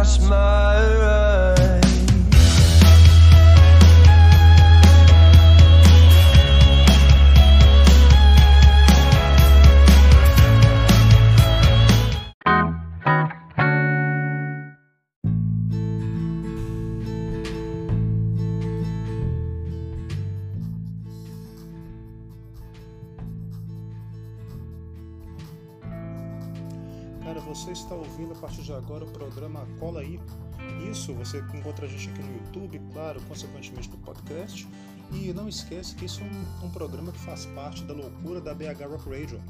cross 0.00 0.18
my 0.18 1.59
Isso 31.10 31.14
você 31.18 31.38
encontra 31.56 31.86
a 31.86 31.88
gente 31.88 32.08
aqui 32.08 32.22
no 32.22 32.32
YouTube, 32.34 32.80
claro, 32.92 33.20
consequentemente 33.22 33.90
no 33.90 33.98
podcast. 33.98 34.68
E 35.12 35.32
não 35.32 35.48
esquece 35.48 35.94
que 35.96 36.04
isso 36.04 36.22
é 36.22 36.24
um, 36.24 36.66
um 36.66 36.70
programa 36.70 37.10
que 37.10 37.18
faz 37.18 37.46
parte 37.46 37.82
da 37.82 37.92
loucura 37.92 38.40
da 38.40 38.54
BH 38.54 38.84
Rock 38.88 39.10
Radio. 39.10 39.42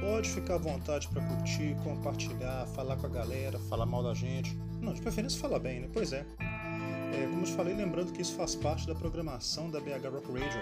Pode 0.00 0.28
ficar 0.28 0.54
à 0.54 0.58
vontade 0.58 1.06
para 1.08 1.22
curtir, 1.22 1.76
compartilhar, 1.84 2.66
falar 2.74 2.96
com 2.96 3.06
a 3.06 3.10
galera, 3.10 3.60
falar 3.60 3.86
mal 3.86 4.02
da 4.02 4.12
gente. 4.12 4.58
Não, 4.80 4.92
de 4.92 5.00
preferência 5.00 5.38
falar 5.38 5.60
bem, 5.60 5.80
né? 5.80 5.88
Pois 5.92 6.12
é. 6.12 6.26
é. 6.40 7.26
Como 7.30 7.42
eu 7.42 7.44
te 7.44 7.52
falei, 7.52 7.74
lembrando 7.74 8.12
que 8.12 8.20
isso 8.20 8.34
faz 8.34 8.56
parte 8.56 8.88
da 8.88 8.94
programação 8.94 9.70
da 9.70 9.78
BH 9.78 10.08
Rock 10.12 10.32
Radio. 10.32 10.60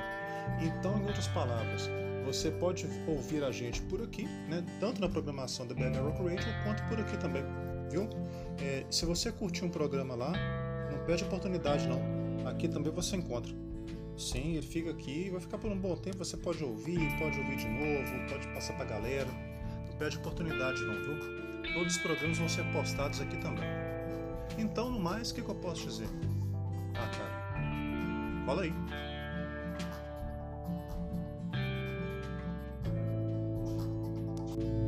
Então, 0.60 0.98
em 0.98 1.06
outras 1.06 1.28
palavras, 1.28 1.88
você 2.26 2.50
pode 2.50 2.86
ouvir 3.06 3.42
a 3.42 3.50
gente 3.50 3.80
por 3.82 4.02
aqui, 4.02 4.24
né? 4.48 4.62
tanto 4.80 5.00
na 5.00 5.08
programação 5.08 5.66
da 5.66 5.74
BH 5.74 5.96
Rock 5.98 6.22
Radio 6.24 6.46
quanto 6.64 6.82
por 6.88 7.00
aqui 7.00 7.16
também, 7.16 7.42
viu? 7.90 8.08
É, 8.60 8.84
se 8.90 9.04
você 9.04 9.30
curtir 9.30 9.64
um 9.64 9.70
programa 9.70 10.14
lá, 10.14 10.32
não 10.90 11.04
perde 11.04 11.24
oportunidade 11.24 11.86
não. 11.86 12.00
Aqui 12.46 12.68
também 12.68 12.92
você 12.92 13.16
encontra. 13.16 13.52
Sim, 14.16 14.56
ele 14.56 14.66
fica 14.66 14.90
aqui, 14.90 15.30
vai 15.30 15.40
ficar 15.40 15.58
por 15.58 15.70
um 15.70 15.78
bom 15.78 15.96
tempo. 15.96 16.18
Você 16.18 16.36
pode 16.36 16.62
ouvir, 16.64 16.98
pode 17.18 17.38
ouvir 17.38 17.56
de 17.56 17.68
novo, 17.68 18.28
pode 18.28 18.48
passar 18.48 18.74
pra 18.74 18.84
galera. 18.84 19.28
Não 19.88 19.96
perde 19.96 20.16
oportunidade 20.18 20.80
não, 20.82 20.94
viu? 20.94 21.72
Todos 21.74 21.96
os 21.96 22.02
programas 22.02 22.38
vão 22.38 22.48
ser 22.48 22.64
postados 22.72 23.20
aqui 23.20 23.36
também. 23.36 23.64
Então, 24.56 24.90
no 24.90 24.98
mais, 24.98 25.30
o 25.30 25.34
que, 25.34 25.42
que 25.42 25.48
eu 25.48 25.54
posso 25.54 25.86
dizer? 25.86 26.08
Ah, 26.94 27.08
cara, 27.16 28.44
cola 28.44 28.62
aí. 28.62 28.72
Este 34.58 34.64
é 34.64 34.87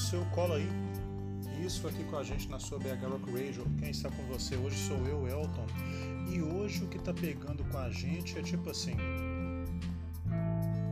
seu 0.00 0.24
Cola 0.26 0.56
aí. 0.56 0.68
Isso 1.64 1.86
aqui 1.86 2.02
com 2.04 2.16
a 2.16 2.24
gente 2.24 2.48
na 2.48 2.58
sua 2.58 2.78
BH 2.78 3.04
Rock 3.04 3.30
Radio. 3.30 3.66
Quem 3.78 3.90
está 3.90 4.10
com 4.10 4.22
você 4.24 4.56
hoje 4.56 4.76
sou 4.88 4.96
eu, 5.06 5.28
Elton. 5.28 5.66
E 6.32 6.40
hoje 6.40 6.82
o 6.82 6.88
que 6.88 6.96
está 6.96 7.12
pegando 7.12 7.62
com 7.64 7.76
a 7.76 7.90
gente 7.90 8.38
é 8.38 8.42
tipo 8.42 8.70
assim: 8.70 8.96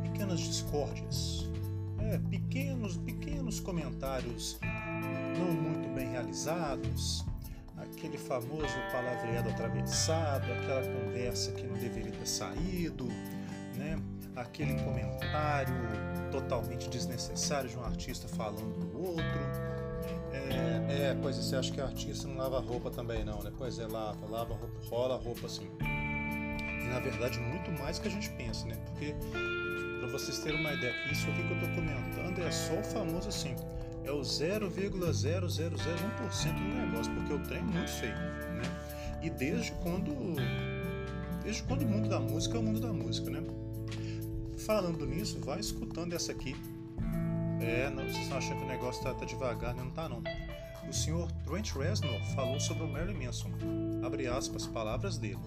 pequenas 0.03 0.41
discórdias. 0.41 1.49
É, 2.01 2.19
pequenos, 2.19 2.99
pequenos 2.99 3.61
comentários 3.61 4.59
não 5.39 5.53
muito 5.53 5.89
bem 5.95 6.11
realizados, 6.11 7.25
aquele 7.77 8.19
famoso 8.19 8.75
palavreado 8.93 9.49
atravessado, 9.49 10.45
aquela 10.53 10.83
conversa 10.83 11.53
que 11.53 11.67
não 11.67 11.77
deveria 11.77 12.13
ter 12.13 12.27
saído, 12.27 13.07
né? 13.77 13.97
Aquele 14.41 14.75
comentário 14.83 15.75
totalmente 16.31 16.89
desnecessário 16.89 17.69
de 17.69 17.77
um 17.77 17.85
artista 17.85 18.29
falando 18.29 18.91
do 18.91 19.01
outro. 19.01 19.25
É, 20.33 21.11
é, 21.11 21.17
pois 21.21 21.39
é, 21.39 21.43
você 21.43 21.57
acha 21.57 21.73
que 21.73 21.81
artista 21.81 22.29
não 22.29 22.37
lava 22.37 22.61
roupa 22.61 22.91
também 22.91 23.25
não, 23.25 23.43
né? 23.43 23.51
Pois 23.57 23.79
é, 23.79 23.87
lava, 23.87 24.27
lava 24.27 24.55
roupa, 24.55 24.79
rola 24.89 25.17
roupa 25.17 25.47
assim. 25.47 25.69
E 25.81 26.89
na 26.89 27.01
verdade 27.01 27.39
muito 27.39 27.71
mais 27.73 27.99
que 27.99 28.09
a 28.09 28.11
gente 28.11 28.31
pensa, 28.31 28.67
né? 28.67 28.77
Porque 28.87 29.15
para 29.99 30.09
vocês 30.09 30.39
terem 30.39 30.61
uma 30.61 30.73
ideia, 30.73 30.95
isso 31.11 31.29
aqui 31.31 31.43
que 31.43 31.53
eu 31.53 31.61
tô 31.61 31.67
comentando 31.75 32.41
é 32.41 32.51
só 32.51 32.75
o 32.75 32.85
famoso 32.85 33.29
assim, 33.29 33.57
é 34.05 34.13
o 34.13 34.21
0,0001% 34.21 36.55
do 36.55 36.87
negócio, 36.87 37.13
porque 37.15 37.33
o 37.33 37.39
trem 37.41 37.59
é 37.59 37.63
muito 37.63 37.91
feio, 37.91 38.15
né? 38.15 38.63
E 39.23 39.31
desde 39.31 39.73
quando 39.83 40.15
desde 41.43 41.63
quando 41.65 41.83
o 41.83 41.89
mundo 41.89 42.09
da 42.09 42.21
música 42.21 42.57
é 42.57 42.61
o 42.61 42.63
mundo 42.63 42.81
da 42.81 42.93
música, 42.93 43.31
né? 43.31 43.43
Falando 44.69 45.07
nisso, 45.07 45.41
vai 45.41 45.61
escutando 45.61 46.13
essa 46.13 46.31
aqui. 46.31 46.55
É, 47.59 47.89
não, 47.89 48.03
vocês 48.03 48.19
estão 48.19 48.37
achando 48.37 48.59
que 48.59 48.65
o 48.65 48.69
negócio 48.69 49.03
tá, 49.03 49.15
tá 49.15 49.25
devagar, 49.25 49.75
né? 49.75 49.83
Não 49.83 49.91
tá 49.91 50.11
não. 50.11 50.23
O 50.87 50.93
senhor 50.93 51.33
Trent 51.47 51.73
Reznor 51.73 52.21
falou 52.35 52.61
sobre 52.61 52.83
o 52.83 52.87
Marilyn 52.87 53.25
Manson. 53.25 53.51
Abre 54.05 54.27
aspas, 54.27 54.67
palavras 54.67 55.17
dele. 55.17 55.39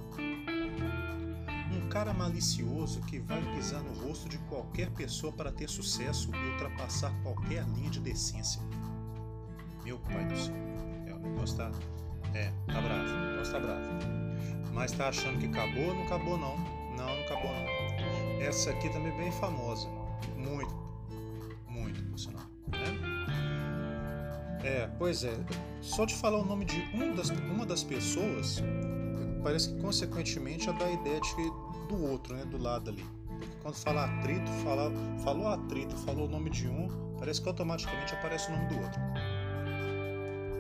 Um 1.72 1.88
cara 1.88 2.12
malicioso 2.16 3.00
que 3.02 3.20
vai 3.20 3.40
pisar 3.54 3.84
no 3.84 3.94
rosto 4.08 4.28
de 4.28 4.40
qualquer 4.50 4.90
pessoa 4.90 5.32
para 5.32 5.52
ter 5.52 5.70
sucesso 5.70 6.32
e 6.34 6.52
ultrapassar 6.54 7.14
qualquer 7.22 7.64
linha 7.76 7.92
de 7.92 8.00
decência. 8.00 8.60
Meu 9.84 10.00
pai 10.00 10.26
do 10.26 10.36
céu. 10.36 10.56
É, 11.06 11.14
o 11.14 11.20
negócio 11.20 11.58
tá. 11.58 11.72
É, 12.34 12.52
tá 12.66 12.82
bravo. 12.82 13.08
O 13.08 13.32
negócio 13.34 13.54
tá 13.54 13.60
bravo. 13.60 13.86
Mas 14.74 14.92
tá 14.94 15.10
achando 15.10 15.38
que 15.38 15.46
acabou? 15.46 15.94
Não 15.94 16.06
acabou 16.06 16.40
não. 16.40 16.58
Não, 16.98 17.06
não 17.06 17.24
acabou 17.24 17.52
não. 17.54 17.71
Essa 18.42 18.72
aqui 18.72 18.90
também 18.90 19.14
é 19.14 19.18
bem 19.18 19.32
famosa. 19.32 19.88
Muito. 20.36 20.76
Muito, 21.70 22.04
por 22.10 22.18
sinal. 22.18 22.44
Né? 22.68 23.22
É, 24.64 24.90
pois 24.98 25.24
é. 25.24 25.38
Só 25.80 26.06
de 26.06 26.16
falar 26.16 26.40
o 26.40 26.46
nome 26.46 26.66
de 26.66 26.80
um 26.94 27.16
das, 27.16 27.30
uma 27.30 27.66
das 27.66 27.84
pessoas, 27.84 28.62
parece 29.44 29.70
que 29.70 29.82
consequentemente 29.82 30.66
já 30.66 30.72
dá 30.72 30.86
a 30.86 30.92
ideia 30.92 31.22
de, 31.22 31.36
do 31.88 32.04
outro, 32.10 32.36
né? 32.36 32.44
Do 32.46 32.58
lado 32.58 32.90
ali. 32.90 33.06
Porque 33.28 33.58
quando 33.62 33.76
fala 33.76 34.06
atrito, 34.06 34.50
fala, 34.64 34.92
falou 35.24 35.48
atrito, 35.48 35.96
falou 35.98 36.28
o 36.28 36.30
nome 36.30 36.50
de 36.50 36.68
um, 36.68 36.88
parece 37.20 37.42
que 37.42 37.48
automaticamente 37.48 38.14
aparece 38.16 38.50
o 38.50 38.56
nome 38.56 38.68
do 38.70 38.82
outro. 38.82 39.00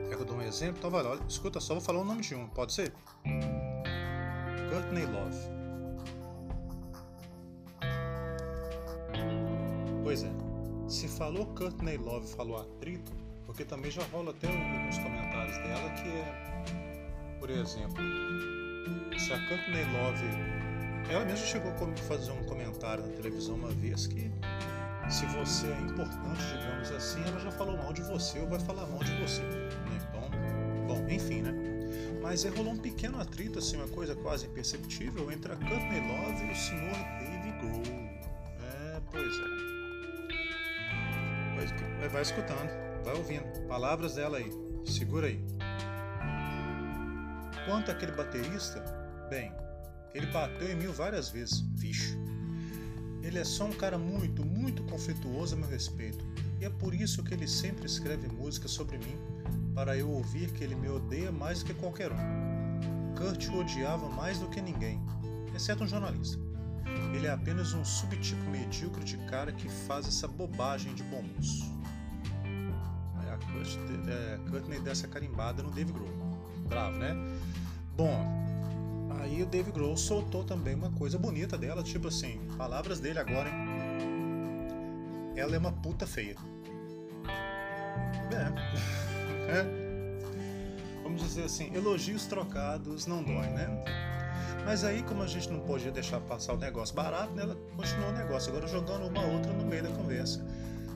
Quer 0.08 0.16
que 0.16 0.22
eu 0.22 0.26
dou 0.26 0.38
um 0.38 0.42
exemplo? 0.42 0.78
Então 0.78 0.92
vai 0.92 1.04
olha, 1.04 1.22
escuta 1.28 1.60
só, 1.60 1.74
vou 1.74 1.82
falar 1.82 2.02
o 2.02 2.06
nome 2.06 2.22
de 2.22 2.36
um, 2.36 2.48
pode 2.48 2.74
ser? 2.74 2.94
Courtney 4.70 5.06
Love. 5.06 5.61
Pois 10.12 10.24
é, 10.26 10.32
se 10.90 11.08
falou 11.08 11.46
Courtney 11.56 11.96
Love 11.96 12.28
falou 12.28 12.58
atrito, 12.58 13.14
porque 13.46 13.64
também 13.64 13.90
já 13.90 14.04
rola 14.12 14.32
até 14.32 14.46
alguns 14.48 14.98
comentários 14.98 15.56
dela 15.60 15.90
que 15.92 16.10
é, 16.10 17.38
por 17.40 17.50
exemplo, 17.50 17.96
se 19.18 19.32
a 19.32 19.48
Courtney 19.48 19.86
Love, 19.86 20.26
ela 21.10 21.24
mesma 21.24 21.46
chegou 21.46 21.72
a 21.72 21.98
fazer 22.10 22.34
um 22.34 22.44
comentário 22.44 23.08
na 23.08 23.14
televisão 23.14 23.56
uma 23.56 23.70
vez 23.70 24.06
que 24.08 24.30
se 25.10 25.26
você 25.28 25.68
é 25.68 25.80
importante, 25.80 26.42
digamos 26.60 26.92
assim, 26.92 27.24
ela 27.26 27.40
já 27.40 27.52
falou 27.54 27.78
mal 27.78 27.94
de 27.94 28.02
você 28.02 28.38
ou 28.40 28.50
vai 28.50 28.60
falar 28.60 28.86
mal 28.88 29.02
de 29.02 29.16
você, 29.16 29.44
né? 29.44 29.70
Então, 29.96 30.88
bom, 30.88 31.08
enfim, 31.10 31.42
né? 31.42 31.54
Mas 32.22 32.46
aí 32.46 32.52
rolou 32.52 32.74
um 32.74 32.78
pequeno 32.78 33.18
atrito, 33.18 33.60
assim, 33.60 33.78
uma 33.78 33.88
coisa 33.88 34.14
quase 34.14 34.46
imperceptível 34.46 35.32
entre 35.32 35.54
a 35.54 35.56
Courtney 35.56 36.02
Love 36.02 36.48
e 36.48 36.52
o 36.52 36.56
senhor 36.58 36.98
é. 42.02 42.08
Vai 42.08 42.22
escutando, 42.22 42.70
vai 43.04 43.16
ouvindo. 43.16 43.68
Palavras 43.68 44.16
dela 44.16 44.38
aí. 44.38 44.50
Segura 44.86 45.28
aí. 45.28 45.44
Quanto 47.66 47.92
àquele 47.92 48.12
baterista, 48.12 48.84
bem, 49.30 49.52
ele 50.14 50.26
bateu 50.28 50.72
em 50.72 50.76
mim 50.76 50.88
várias 50.88 51.30
vezes. 51.30 51.62
Vixe. 51.74 52.18
Ele 53.24 53.38
é 53.38 53.44
só 53.44 53.66
um 53.66 53.74
cara 53.74 53.98
muito, 53.98 54.44
muito 54.44 54.84
conflituoso 54.84 55.56
a 55.56 55.60
meu 55.60 55.70
respeito. 55.70 56.26
E 56.60 56.66
é 56.66 56.70
por 56.70 56.94
isso 56.94 57.24
que 57.24 57.34
ele 57.34 57.48
sempre 57.48 57.86
escreve 57.86 58.28
música 58.28 58.68
sobre 58.68 58.98
mim, 58.98 59.18
para 59.74 59.96
eu 59.96 60.10
ouvir 60.10 60.52
que 60.52 60.64
ele 60.64 60.76
me 60.76 60.90
odeia 60.90 61.32
mais 61.32 61.60
do 61.60 61.66
que 61.66 61.74
qualquer 61.74 62.12
um. 62.12 63.16
Kurt 63.16 63.48
o 63.50 63.60
odiava 63.60 64.10
mais 64.10 64.40
do 64.40 64.48
que 64.50 64.62
ninguém, 64.62 65.00
exceto 65.56 65.84
um 65.84 65.88
jornalista. 65.88 66.40
Ele 67.16 67.28
é 67.28 67.32
apenas 67.32 67.74
um 67.74 67.86
subtipo 67.86 68.44
medíocre 68.50 69.04
de 69.04 69.18
cara 69.26 69.52
que 69.52 69.70
faz 69.70 70.08
essa 70.08 70.28
bobagem 70.28 70.94
de 70.94 71.04
bom 71.04 71.22
moço. 71.22 71.81
Kurt, 73.62 73.78
é, 74.08 74.40
Courtney 74.50 74.80
dessa 74.80 75.08
carimbada 75.08 75.62
no 75.62 75.70
Dave 75.72 75.92
Grohl. 75.92 76.10
Bravo, 76.68 76.98
né? 76.98 77.16
Bom, 77.96 78.26
aí 79.20 79.44
o 79.44 79.46
Dave 79.46 79.72
Grohl 79.72 79.96
soltou 79.96 80.44
também 80.44 80.74
uma 80.74 80.90
coisa 80.92 81.18
bonita 81.18 81.58
dela, 81.58 81.84
tipo 81.84 82.08
assim, 82.08 82.40
palavras 82.58 83.00
dele 83.00 83.20
agora, 83.20 83.50
hein? 83.50 83.72
ela 85.36 85.56
é 85.56 85.60
uma 85.60 85.72
puta 85.72 86.06
feia. 86.08 86.36
É. 88.32 89.52
é. 89.52 89.82
Vamos 91.04 91.22
dizer 91.22 91.44
assim, 91.44 91.74
elogios 91.74 92.26
trocados 92.26 93.06
não 93.06 93.24
dói, 93.24 93.48
né? 93.48 93.84
Mas 94.66 94.84
aí, 94.84 95.02
como 95.04 95.24
a 95.24 95.28
gente 95.28 95.50
não 95.50 95.60
podia 95.62 95.92
deixar 95.92 96.20
passar 96.22 96.54
o 96.54 96.58
negócio 96.58 96.96
barato, 96.96 97.34
né, 97.34 97.44
ela 97.44 97.56
continuou 97.76 98.10
o 98.10 98.14
negócio, 98.14 98.52
agora 98.52 98.68
jogando 98.68 99.08
uma 99.08 99.26
outra 99.26 99.52
no 99.52 99.66
meio 99.66 99.84
da 99.84 99.90
conversa. 99.90 100.46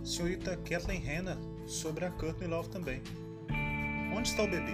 Senhorita 0.03 0.55
Kathleen 0.57 1.01
Hanna 1.01 1.37
sobre 1.65 2.05
a 2.05 2.11
Courtney 2.11 2.47
Love 2.47 2.69
também. 2.69 3.01
Onde 4.15 4.29
está 4.29 4.43
o 4.43 4.47
bebê? 4.47 4.73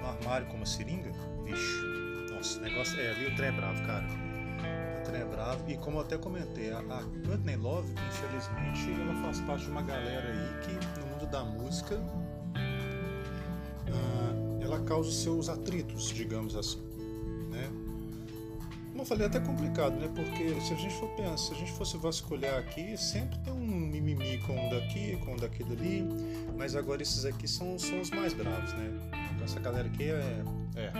No 0.00 0.08
armário 0.08 0.46
com 0.46 0.56
uma 0.56 0.66
seringa? 0.66 1.12
Vixe, 1.44 1.82
nossa, 2.32 2.60
negócio 2.60 3.00
é 3.00 3.10
ali 3.10 3.26
o 3.26 3.36
trem 3.36 3.48
é 3.48 3.52
bravo, 3.52 3.82
cara. 3.86 4.06
O 5.00 5.04
trem 5.04 5.20
é 5.20 5.24
bravo. 5.24 5.70
E 5.70 5.76
como 5.76 5.98
eu 5.98 6.02
até 6.02 6.16
comentei, 6.16 6.72
a, 6.72 6.78
a 6.78 7.02
Courtney 7.26 7.56
Love, 7.56 7.92
infelizmente, 7.92 9.00
ela 9.00 9.14
faz 9.22 9.40
parte 9.40 9.64
de 9.64 9.70
uma 9.70 9.82
galera 9.82 10.28
aí 10.28 10.60
que 10.62 10.72
no 11.00 11.06
mundo 11.06 11.26
da 11.26 11.44
música 11.44 11.96
uh, 13.88 14.62
ela 14.62 14.80
causa 14.84 15.10
seus 15.10 15.48
atritos, 15.48 16.08
digamos 16.08 16.56
assim. 16.56 16.93
Eu 19.04 19.06
falei, 19.06 19.24
é 19.24 19.26
até 19.26 19.38
complicado, 19.38 19.96
né? 19.96 20.08
Porque 20.14 20.58
se 20.62 20.72
a 20.72 20.76
gente 20.76 20.94
for 20.94 21.10
pensar, 21.10 21.36
se 21.36 21.52
a 21.52 21.56
gente 21.56 21.72
fosse 21.72 21.98
vasculhar 21.98 22.58
aqui, 22.58 22.96
sempre 22.96 23.36
tem 23.40 23.52
um 23.52 23.58
mimimi 23.66 24.38
com 24.38 24.54
um 24.54 24.70
daqui, 24.70 25.18
com 25.18 25.34
um 25.34 25.36
daqui 25.36 25.62
dali, 25.62 26.08
mas 26.56 26.74
agora 26.74 27.02
esses 27.02 27.26
aqui 27.26 27.46
são, 27.46 27.78
são 27.78 28.00
os 28.00 28.08
mais 28.08 28.32
bravos, 28.32 28.72
né? 28.72 28.90
Essa 29.44 29.60
galera 29.60 29.86
aqui 29.88 30.04
é, 30.04 30.42
é 30.76 30.90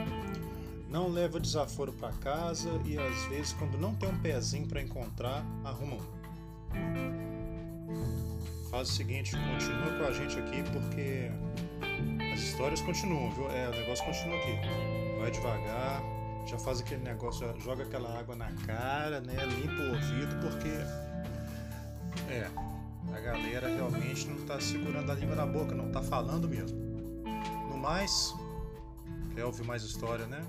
não 0.91 1.09
leva 1.09 1.41
desaforo 1.41 1.95
para 1.95 2.13
casa 2.13 2.69
e 2.85 2.99
às 2.99 3.25
vezes 3.31 3.55
quando 3.55 3.79
não 3.79 3.95
tem 3.95 4.11
um 4.11 4.19
pezinho 4.19 4.67
para 4.67 4.83
encontrar, 4.83 5.43
arruma 5.65 5.97
um. 5.97 6.03
Faz 8.71 8.91
o 8.91 8.93
seguinte, 8.93 9.31
continua 9.31 9.99
com 9.99 10.05
a 10.05 10.13
gente 10.13 10.39
aqui 10.39 10.63
porque 10.73 11.31
as 12.35 12.41
histórias 12.41 12.83
continuam, 12.83 13.31
viu? 13.31 13.51
É, 13.51 13.67
o 13.67 13.71
negócio 13.71 14.05
continua 14.05 14.37
aqui. 14.37 14.59
Vai 15.19 15.31
devagar, 15.31 16.03
já 16.47 16.59
faz 16.59 16.81
aquele 16.81 17.03
negócio, 17.03 17.49
joga 17.61 17.85
aquela 17.85 18.19
água 18.19 18.37
na 18.37 18.51
cara, 18.67 19.21
né? 19.21 19.35
Limpa 19.47 19.83
o 19.83 19.95
ouvido, 19.95 20.37
porque 20.41 20.69
é, 22.33 22.49
a 23.13 23.21
galera 23.21 23.69
realmente 23.69 24.27
não 24.27 24.37
está 24.37 24.61
segurando 24.61 25.11
a 25.11 25.15
língua 25.15 25.37
na 25.37 25.47
boca, 25.47 25.75
não 25.75 25.87
está 25.87 26.03
falando 26.03 26.49
mesmo. 26.49 26.79
No 27.71 27.79
mais, 27.79 28.35
quer 29.35 29.45
ouvir 29.45 29.65
mais 29.65 29.83
história, 29.83 30.27
né? 30.27 30.45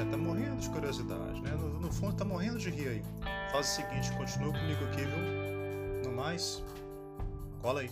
É, 0.00 0.04
tá 0.10 0.16
morrendo 0.16 0.56
de 0.56 0.70
curiosidade, 0.70 1.40
né? 1.40 1.50
No, 1.50 1.80
no 1.80 1.92
fundo 1.92 2.14
tá 2.14 2.24
morrendo 2.24 2.58
de 2.58 2.70
rir 2.70 2.88
aí. 2.88 3.02
Faz 3.50 3.66
o 3.66 3.74
seguinte, 3.76 4.12
continua 4.12 4.52
comigo 4.52 4.84
aqui, 4.84 5.04
viu? 5.04 6.10
No 6.10 6.16
mais, 6.16 6.62
cola 7.60 7.80
aí. 7.80 7.90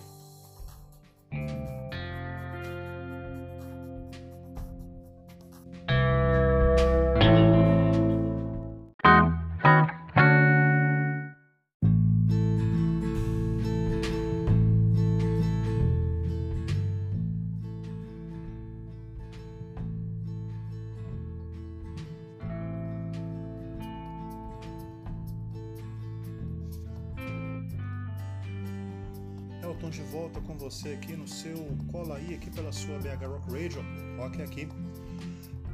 Pela 32.56 32.72
sua 32.72 32.98
BH 32.98 33.26
Rock 33.26 33.52
Radio, 33.52 33.84
rock 34.16 34.42
aqui. 34.42 34.68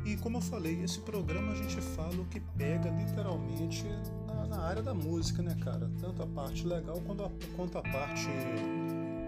E 0.04 0.16
como 0.16 0.38
eu 0.38 0.40
falei, 0.40 0.82
esse 0.82 0.98
programa 1.00 1.52
a 1.52 1.54
gente 1.54 1.80
fala 1.80 2.14
o 2.20 2.24
que 2.24 2.40
pega 2.40 2.90
literalmente 2.90 3.84
na, 4.26 4.46
na 4.48 4.60
área 4.62 4.82
da 4.82 4.92
música, 4.92 5.42
né, 5.42 5.56
cara? 5.62 5.88
Tanto 6.00 6.22
a 6.24 6.26
parte 6.26 6.66
legal 6.66 7.00
quanto 7.06 7.24
a, 7.24 7.30
quanto 7.56 7.78
a 7.78 7.82
parte, 7.82 8.26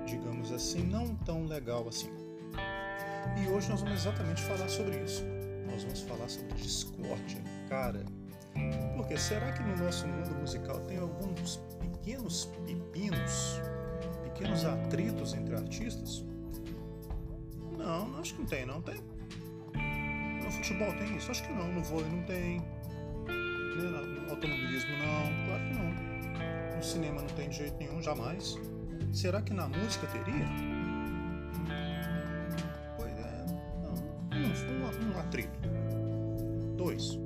digamos 0.04 0.50
assim, 0.50 0.82
não 0.82 1.14
tão 1.14 1.46
legal 1.46 1.88
assim. 1.88 2.10
E 3.40 3.48
hoje 3.48 3.70
nós 3.70 3.80
vamos 3.82 4.00
exatamente 4.00 4.42
falar 4.42 4.68
sobre 4.68 5.02
isso. 5.04 5.24
Nós 5.70 5.84
vamos 5.84 6.00
falar 6.00 6.28
sobre 6.28 6.54
discórdia, 6.54 7.40
cara. 7.68 8.04
Porque 8.96 9.16
será 9.16 9.52
que 9.52 9.62
no 9.62 9.76
nosso 9.76 10.06
mundo 10.06 10.34
musical 10.40 10.80
tem 10.80 10.98
alguns 10.98 11.56
pequenos 11.80 12.46
pepinos 12.66 13.60
pequenos 14.24 14.64
atritos 14.64 15.34
entre 15.34 15.54
artistas? 15.54 16.24
Não, 17.84 18.18
acho 18.18 18.34
que 18.34 18.40
não 18.40 18.48
tem, 18.48 18.64
não 18.64 18.80
tem. 18.80 18.96
No 20.42 20.50
futebol 20.50 20.90
tem 20.94 21.16
isso? 21.16 21.30
Acho 21.30 21.46
que 21.46 21.52
não. 21.52 21.70
No 21.70 21.82
vôlei 21.82 22.10
não 22.10 22.22
tem. 22.22 22.62
No 23.28 24.30
automobilismo 24.30 24.90
não, 24.90 25.46
claro 25.46 25.64
que 25.68 25.74
não. 25.74 26.76
No 26.76 26.82
cinema 26.82 27.20
não 27.20 27.28
tem 27.28 27.50
de 27.50 27.56
jeito 27.56 27.76
nenhum, 27.76 28.02
jamais. 28.02 28.58
Será 29.12 29.42
que 29.42 29.52
na 29.52 29.68
música 29.68 30.06
teria? 30.06 30.46
Pois 32.96 33.12
é, 33.12 33.46
não. 33.82 33.92
Um, 34.32 35.10
um, 35.10 35.14
um 35.14 35.20
atrito. 35.20 35.58
Dois. 36.76 37.18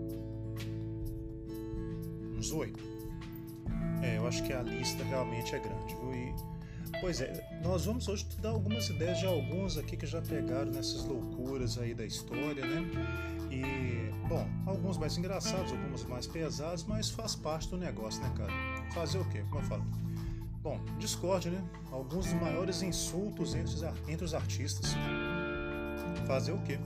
Uns 2.37 2.51
oito. 2.51 2.83
É, 4.03 4.19
eu 4.19 4.27
acho 4.27 4.43
que 4.43 4.53
a 4.53 4.63
lista 4.63 5.05
realmente 5.05 5.55
é 5.55 5.61
grande, 5.61 5.95
viu? 5.95 6.15
E 6.15 6.58
Pois 7.01 7.21
é, 7.21 7.33
nós 7.63 7.85
vamos 7.85 8.09
hoje 8.09 8.25
te 8.25 8.41
dar 8.41 8.51
algumas 8.51 8.89
ideias 8.89 9.19
de 9.19 9.27
alguns 9.27 9.79
aqui 9.79 9.97
que 9.97 10.07
já 10.07 10.21
pegaram 10.21 10.73
nessas 10.73 11.05
loucuras 11.05 11.79
aí 11.79 11.95
da 11.95 12.05
história, 12.05 12.67
né? 12.67 12.85
E, 13.53 14.11
bom, 14.27 14.45
alguns 14.67 14.99
mais 14.99 15.17
engraçados, 15.17 15.71
alguns 15.71 16.05
mais 16.05 16.27
pesados, 16.27 16.85
mas 16.85 17.09
faz 17.09 17.37
parte 17.37 17.69
do 17.69 17.77
negócio, 17.77 18.21
né, 18.21 18.33
cara? 18.37 18.53
Fazer 18.93 19.19
o 19.19 19.25
quê? 19.27 19.45
Como 19.49 19.63
eu 19.63 19.69
falo? 19.69 19.85
Bom, 20.61 20.81
Discord, 20.99 21.51
né? 21.51 21.63
Alguns 21.93 22.27
dos 22.27 22.35
maiores 22.35 22.83
insultos 22.83 23.55
entre 23.55 23.75
os, 23.75 23.83
entre 24.09 24.25
os 24.25 24.35
artistas. 24.35 24.93
Fazer 26.27 26.51
o 26.51 26.59
quê? 26.63 26.81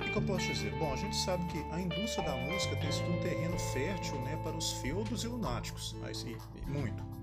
O 0.00 0.12
que 0.12 0.16
eu 0.16 0.22
posso 0.22 0.46
dizer? 0.46 0.72
Bom, 0.78 0.92
a 0.92 0.96
gente 0.96 1.16
sabe 1.16 1.44
que 1.48 1.58
a 1.72 1.80
indústria 1.80 2.24
da 2.24 2.36
música 2.36 2.76
tem 2.76 2.92
sido 2.92 3.10
um 3.10 3.20
terreno 3.20 3.58
fértil 3.58 4.14
né, 4.20 4.38
para 4.44 4.56
os 4.56 4.72
feudos 4.74 5.24
e 5.24 5.26
lunáticos. 5.26 5.96
Mas, 6.00 6.22
e, 6.22 6.36
e 6.56 6.70
muito 6.70 7.15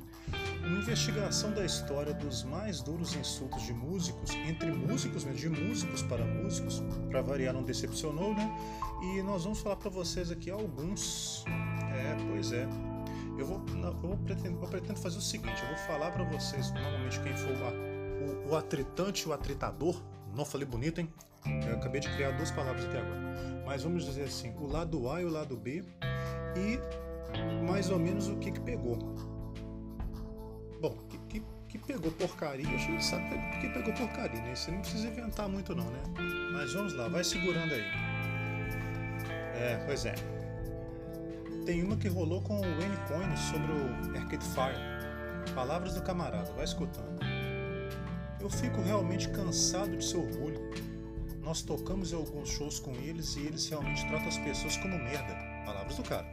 uma 0.63 0.79
investigação 0.79 1.51
da 1.51 1.65
história 1.65 2.13
dos 2.13 2.43
mais 2.43 2.81
duros 2.81 3.15
insultos 3.15 3.63
de 3.63 3.73
músicos, 3.73 4.31
entre 4.47 4.71
músicos, 4.71 5.25
né, 5.25 5.33
de 5.33 5.49
músicos 5.49 6.01
para 6.03 6.23
músicos, 6.25 6.81
para 7.09 7.21
variar 7.21 7.53
não 7.53 7.63
decepcionou, 7.63 8.33
né? 8.33 8.49
E 9.01 9.21
nós 9.21 9.43
vamos 9.43 9.59
falar 9.59 9.75
para 9.75 9.89
vocês 9.89 10.31
aqui 10.31 10.49
alguns. 10.49 11.43
É, 11.47 12.15
pois 12.31 12.51
é. 12.51 12.67
Eu 13.37 13.45
vou, 13.45 13.61
eu 13.83 13.93
vou, 13.95 14.17
pretendo, 14.17 14.59
eu 14.61 14.67
pretendo 14.67 14.99
fazer 14.99 15.17
o 15.17 15.21
seguinte: 15.21 15.61
eu 15.61 15.67
vou 15.67 15.77
falar 15.85 16.11
para 16.11 16.23
vocês, 16.23 16.71
normalmente, 16.71 17.19
quem 17.19 17.35
for 17.35 17.51
o, 17.51 18.49
o, 18.49 18.51
o 18.51 18.55
atritante, 18.55 19.27
o 19.27 19.33
atritador. 19.33 20.01
Não 20.35 20.45
falei 20.45 20.65
bonito, 20.65 21.01
hein? 21.01 21.11
Eu 21.67 21.75
acabei 21.75 21.99
de 21.99 22.09
criar 22.09 22.31
duas 22.31 22.51
palavras 22.51 22.85
aqui 22.85 22.97
agora. 22.97 23.21
Mas 23.65 23.83
vamos 23.83 24.05
dizer 24.05 24.23
assim: 24.23 24.53
o 24.57 24.67
lado 24.67 25.09
A 25.09 25.21
e 25.21 25.25
o 25.25 25.29
lado 25.29 25.57
B, 25.57 25.83
e 26.55 26.79
mais 27.65 27.89
ou 27.89 27.99
menos 27.99 28.27
o 28.27 28.37
que, 28.37 28.51
que 28.51 28.61
pegou. 28.61 29.32
Que, 31.73 31.79
pegou 31.79 32.11
porcaria, 32.11 32.69
a 32.69 32.77
gente 32.77 33.03
sabe 33.03 33.23
que 33.59 33.67
pegou 33.69 33.91
porcaria, 33.95 34.39
né? 34.43 34.55
Você 34.55 34.69
não 34.69 34.81
precisa 34.81 35.07
inventar 35.07 35.49
muito 35.49 35.73
não, 35.73 35.89
né? 35.89 36.03
Mas 36.53 36.71
vamos 36.71 36.93
lá, 36.93 37.07
vai 37.07 37.23
segurando 37.23 37.73
aí. 37.73 37.81
É, 39.55 39.83
pois 39.83 40.05
é. 40.05 40.13
Tem 41.65 41.81
uma 41.83 41.97
que 41.97 42.07
rolou 42.07 42.43
com 42.43 42.57
o 42.57 42.61
Wayne 42.61 42.95
Coyne 43.07 43.35
sobre 43.37 43.71
o 43.71 44.15
Arcade 44.15 44.45
Fire. 44.45 45.55
Palavras 45.55 45.95
do 45.95 46.03
camarada, 46.03 46.53
vai 46.53 46.63
escutando. 46.63 47.19
Eu 48.39 48.51
fico 48.51 48.79
realmente 48.83 49.29
cansado 49.29 49.97
de 49.97 50.05
seu 50.05 50.21
orgulho. 50.21 50.59
Nós 51.41 51.63
tocamos 51.63 52.13
em 52.13 52.15
alguns 52.15 52.49
shows 52.49 52.79
com 52.79 52.91
eles 52.97 53.35
e 53.35 53.47
eles 53.47 53.67
realmente 53.67 54.07
tratam 54.07 54.27
as 54.27 54.37
pessoas 54.37 54.77
como 54.77 54.95
merda. 54.99 55.35
Palavras 55.65 55.97
do 55.97 56.03
cara. 56.03 56.27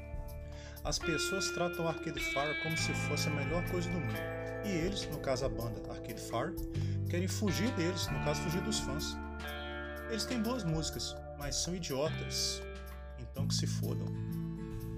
As 0.85 0.99
pessoas 0.99 1.51
tratam 1.53 1.89
Arcade 1.89 2.21
Fire 2.21 2.63
como 2.63 2.77
se 2.77 2.93
fosse 2.93 3.29
a 3.29 3.33
melhor 3.33 3.65
coisa 3.71 3.89
do 3.89 3.99
mundo. 3.99 4.40
E 4.65 4.69
eles, 4.69 5.09
no 5.11 5.19
caso 5.19 5.45
a 5.47 5.49
banda 5.49 5.81
Arcade 5.91 6.21
Fire, 6.21 6.55
querem 7.09 7.29
fugir 7.29 7.71
deles, 7.73 8.07
no 8.09 8.25
caso 8.25 8.41
fugir 8.43 8.61
dos 8.63 8.79
fãs. 8.81 9.17
Eles 10.09 10.25
têm 10.25 10.43
boas 10.43 10.65
músicas, 10.65 11.17
mas 11.39 11.57
são 11.57 11.75
idiotas. 11.75 12.63
Então 13.19 13.47
que 13.47 13.55
se 13.55 13.67
fodam. 13.67 14.07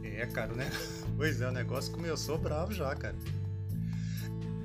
É, 0.03 0.27
cara, 0.27 0.53
né? 0.55 0.71
Pois 1.17 1.41
é, 1.41 1.49
o 1.49 1.53
negócio 1.53 1.93
começou 1.93 2.39
bravo 2.39 2.73
já, 2.73 2.95
cara. 2.97 3.17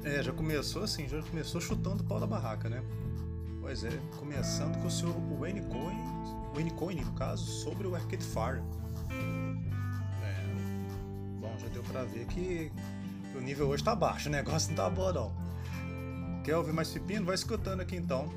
É, 0.04 0.24
já 0.24 0.32
começou 0.32 0.84
assim, 0.84 1.08
já 1.08 1.22
começou 1.22 1.60
chutando 1.60 2.04
o 2.04 2.06
pau 2.06 2.20
da 2.20 2.26
barraca, 2.26 2.70
né? 2.70 2.82
Pois 3.62 3.84
é, 3.84 3.92
começando 4.18 4.80
com 4.82 4.88
o 4.88 4.92
senhor 4.92 5.14
Wayne 5.38 5.62
Coyne, 5.64 6.02
Wayne 6.54 6.72
Coyne, 6.72 7.04
no 7.04 7.12
caso, 7.14 7.46
sobre 7.46 7.86
o 7.86 7.96
Arcade 7.96 8.24
Fire. 8.24 8.64
É, 10.24 11.40
bom, 11.40 11.54
já 11.60 11.68
deu 11.68 11.84
pra 11.84 12.04
ver 12.04 12.26
que 12.28 12.72
o 13.36 13.40
nível 13.40 13.68
hoje 13.68 13.84
tá 13.84 13.96
baixo, 13.96 14.30
o 14.30 14.32
negócio 14.32 14.70
não 14.76 14.76
tá 14.76 14.90
bom 14.90 15.12
não. 15.12 15.48
Quer 16.44 16.56
ouvir 16.56 16.72
mais 16.72 16.90
pepino? 16.90 17.26
Vai 17.26 17.36
escutando 17.36 17.82
aqui 17.82 17.96
então. 17.96 18.30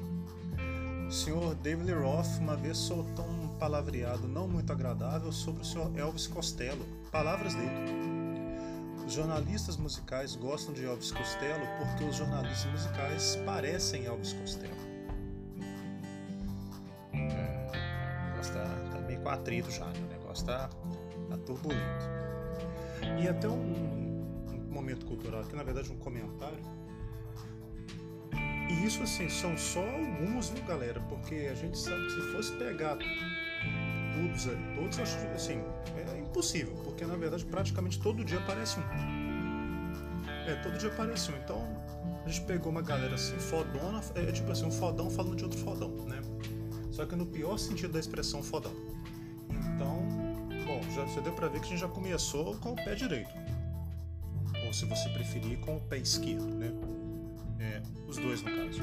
O 1.06 1.12
senhor 1.12 1.54
David 1.56 1.92
Roth 1.92 2.38
uma 2.38 2.56
vez 2.56 2.78
soltou 2.78 3.24
um 3.24 3.48
palavreado 3.58 4.28
não 4.28 4.46
muito 4.48 4.72
agradável 4.72 5.32
sobre 5.32 5.62
o 5.62 5.64
senhor 5.64 5.90
Elvis 5.96 6.26
Costello. 6.26 6.84
Palavras 7.10 7.54
dele. 7.54 7.70
Os 9.04 9.12
jornalistas 9.12 9.76
musicais 9.76 10.36
gostam 10.36 10.72
de 10.72 10.84
Elvis 10.84 11.10
Costello 11.10 11.66
porque 11.78 12.04
os 12.04 12.14
jornalistas 12.14 12.70
musicais 12.70 13.36
parecem 13.44 14.06
Elvis 14.06 14.32
Costello. 14.32 14.72
É, 17.12 17.70
o 18.22 18.30
negócio 18.30 18.54
tá, 18.54 18.64
tá 18.92 19.00
meio 19.06 19.20
com 19.20 19.28
atrito 19.28 19.70
já, 19.70 19.86
né? 19.86 20.00
o 20.08 20.12
negócio 20.12 20.46
tá, 20.46 20.70
tá 21.28 21.36
turbulento. 21.44 22.08
E 23.20 23.28
até 23.28 23.48
um 23.48 23.89
momento 24.80 25.06
cultural 25.06 25.42
aqui, 25.42 25.54
na 25.54 25.62
verdade 25.62 25.92
um 25.92 25.96
comentário. 25.96 26.58
E 28.68 28.86
isso 28.86 29.02
assim, 29.02 29.28
são 29.28 29.56
só 29.58 29.80
alguns, 29.80 30.50
viu 30.50 30.64
galera? 30.64 31.00
Porque 31.08 31.48
a 31.50 31.54
gente 31.54 31.76
sabe 31.76 32.02
que 32.06 32.12
se 32.12 32.32
fosse 32.32 32.52
pegar 32.52 32.96
todos, 34.14 34.44
todos 34.74 34.98
assim, 35.34 35.62
é 35.96 36.18
impossível, 36.18 36.74
porque 36.84 37.04
na 37.04 37.16
verdade 37.16 37.44
praticamente 37.44 38.00
todo 38.00 38.24
dia 38.24 38.38
aparece 38.38 38.78
um. 38.78 38.82
É, 40.46 40.54
todo 40.62 40.78
dia 40.78 40.88
aparece 40.88 41.30
um. 41.32 41.36
Então 41.36 41.66
a 42.24 42.28
gente 42.28 42.42
pegou 42.42 42.70
uma 42.70 42.82
galera 42.82 43.14
assim, 43.14 43.36
fodona, 43.38 44.00
é 44.14 44.32
tipo 44.32 44.50
assim, 44.50 44.66
um 44.66 44.70
fodão 44.70 45.10
falando 45.10 45.36
de 45.36 45.44
outro 45.44 45.58
fodão, 45.58 45.90
né? 46.06 46.20
Só 46.90 47.06
que 47.06 47.16
no 47.16 47.26
pior 47.26 47.58
sentido 47.58 47.92
da 47.92 47.98
expressão 47.98 48.42
fodão. 48.42 48.72
Então, 49.74 50.06
bom, 50.64 50.80
já, 50.94 51.06
já 51.06 51.20
deu 51.20 51.32
pra 51.32 51.48
ver 51.48 51.60
que 51.60 51.66
a 51.66 51.70
gente 51.70 51.80
já 51.80 51.88
começou 51.88 52.54
com 52.56 52.72
o 52.72 52.76
pé 52.76 52.94
direito. 52.94 53.39
Ou 54.70 54.74
se 54.74 54.84
você 54.84 55.08
preferir, 55.08 55.58
com 55.58 55.78
o 55.78 55.80
pé 55.80 55.98
esquerdo, 55.98 56.46
né? 56.46 56.70
É, 57.58 57.82
os 58.06 58.16
dois 58.18 58.40
no 58.40 58.52
caso. 58.52 58.80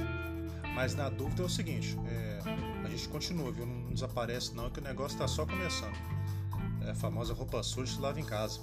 Mas 0.76 0.94
na 0.94 1.08
dúvida 1.08 1.44
é 1.44 1.46
o 1.46 1.50
seguinte, 1.50 1.98
é, 2.06 2.40
a 2.84 2.90
gente 2.90 3.08
continua, 3.08 3.54
viu? 3.54 3.66
Não 3.66 3.94
desaparece 3.94 4.54
não, 4.54 4.70
que 4.70 4.82
o 4.82 4.84
negócio 4.84 5.18
tá 5.18 5.30
só 5.30 5.46
começando. 5.46 5.96
É 6.86 6.92
a 6.92 6.94
famosa 6.94 7.34
roupa 7.34 7.64
suja 7.64 7.96
se 7.96 8.02
lava 8.02 8.20
em 8.20 8.26
casa. 8.26 8.60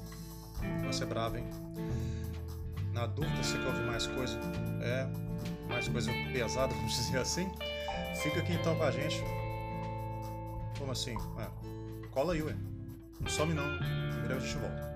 Você 0.84 1.04
é 1.04 1.06
bravo, 1.06 1.38
hein? 1.38 1.46
Na 2.92 3.06
dúvida, 3.06 3.42
você 3.42 3.56
quer 3.56 3.68
ouvir 3.68 3.86
mais 3.86 4.06
coisa? 4.06 4.38
É, 4.82 5.08
mais 5.66 5.88
coisa 5.88 6.12
pesada, 6.30 6.74
vamos 6.76 6.94
dizer 6.94 7.20
assim? 7.20 7.50
Fica 8.22 8.40
aqui 8.40 8.52
então 8.52 8.76
com 8.76 8.82
a 8.82 8.90
gente. 8.90 9.24
Como 10.78 10.92
assim? 10.92 11.16
É, 11.38 11.48
cola 12.10 12.34
aí, 12.34 12.42
ué. 12.42 12.54
Não 13.18 13.30
some 13.30 13.54
não. 13.54 13.76
Em 13.76 14.26
breve 14.26 14.34
a 14.34 14.46
gente 14.46 14.58
volta. 14.58 14.93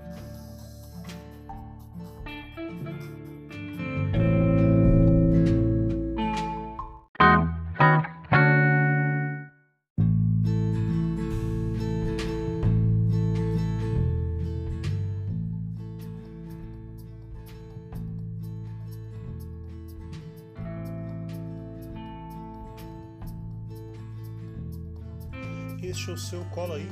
Cola 26.69 26.81
aí. 26.81 26.89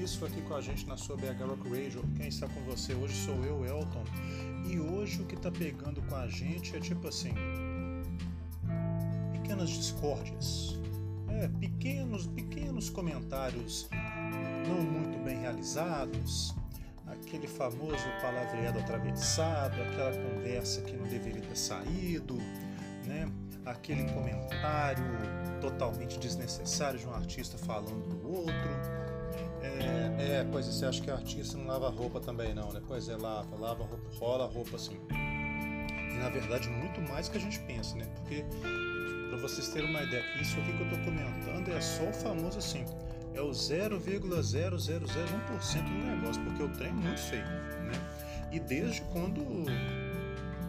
Isso 0.00 0.24
aqui 0.24 0.40
com 0.42 0.54
a 0.54 0.60
gente 0.60 0.86
na 0.86 0.96
sua 0.96 1.16
BH 1.16 1.42
Rock 1.44 1.68
Radio. 1.68 2.04
Quem 2.16 2.28
está 2.28 2.46
com 2.46 2.60
você 2.60 2.94
hoje 2.94 3.14
sou 3.14 3.34
eu, 3.44 3.66
Elton. 3.66 4.04
E 4.64 4.78
hoje 4.78 5.22
o 5.22 5.26
que 5.26 5.34
está 5.34 5.50
pegando 5.50 6.00
com 6.02 6.14
a 6.14 6.28
gente 6.28 6.76
é 6.76 6.78
tipo 6.78 7.08
assim: 7.08 7.34
pequenas 9.32 9.70
discórdias. 9.70 10.78
É, 11.28 11.48
pequenos, 11.48 12.28
pequenos 12.28 12.88
comentários 12.88 13.88
não 14.68 14.80
muito 14.82 15.18
bem 15.24 15.40
realizados, 15.40 16.54
aquele 17.08 17.48
famoso 17.48 18.04
palavreado 18.22 18.78
atravessado, 18.78 19.74
aquela 19.82 20.12
conversa 20.12 20.80
que 20.82 20.96
não 20.96 21.08
deveria 21.08 21.42
ter 21.42 21.56
saído, 21.56 22.36
né? 23.04 23.28
Aquele 23.66 24.10
comentário 24.12 25.04
totalmente 25.60 26.18
desnecessário 26.18 26.98
de 26.98 27.06
um 27.06 27.12
artista 27.12 27.58
falando 27.58 28.18
do 28.20 28.32
outro. 28.32 28.54
É, 29.60 30.38
é, 30.38 30.46
pois 30.50 30.66
é, 30.68 30.70
você 30.70 30.86
acha 30.86 31.02
que 31.02 31.10
artista 31.10 31.58
não 31.58 31.66
lava 31.66 31.90
roupa 31.90 32.20
também 32.20 32.54
não, 32.54 32.72
né? 32.72 32.80
Pois 32.86 33.08
é, 33.08 33.16
lava, 33.16 33.56
lava 33.56 33.84
roupa, 33.84 34.08
rola 34.18 34.46
roupa 34.46 34.76
assim. 34.76 34.96
E 35.10 36.18
na 36.18 36.28
verdade 36.28 36.68
muito 36.68 37.00
mais 37.02 37.28
que 37.28 37.36
a 37.36 37.40
gente 37.40 37.58
pensa, 37.60 37.96
né? 37.96 38.06
Porque 38.14 38.44
para 39.28 39.38
vocês 39.38 39.68
terem 39.68 39.90
uma 39.90 40.02
ideia, 40.02 40.24
isso 40.40 40.58
aqui 40.60 40.72
que 40.72 40.82
eu 40.82 40.90
tô 40.90 40.96
comentando 41.04 41.72
é 41.72 41.80
só 41.80 42.04
o 42.04 42.12
famoso 42.12 42.58
assim, 42.58 42.84
é 43.34 43.40
o 43.40 43.50
0,0001% 43.50 45.82
do 45.82 45.90
negócio, 45.90 46.40
porque 46.44 46.62
o 46.62 46.68
trem 46.68 46.90
é 46.90 46.92
muito 46.92 47.20
feio, 47.20 47.44
né? 47.44 47.92
E 48.52 48.60
desde 48.60 49.00
quando 49.12 49.42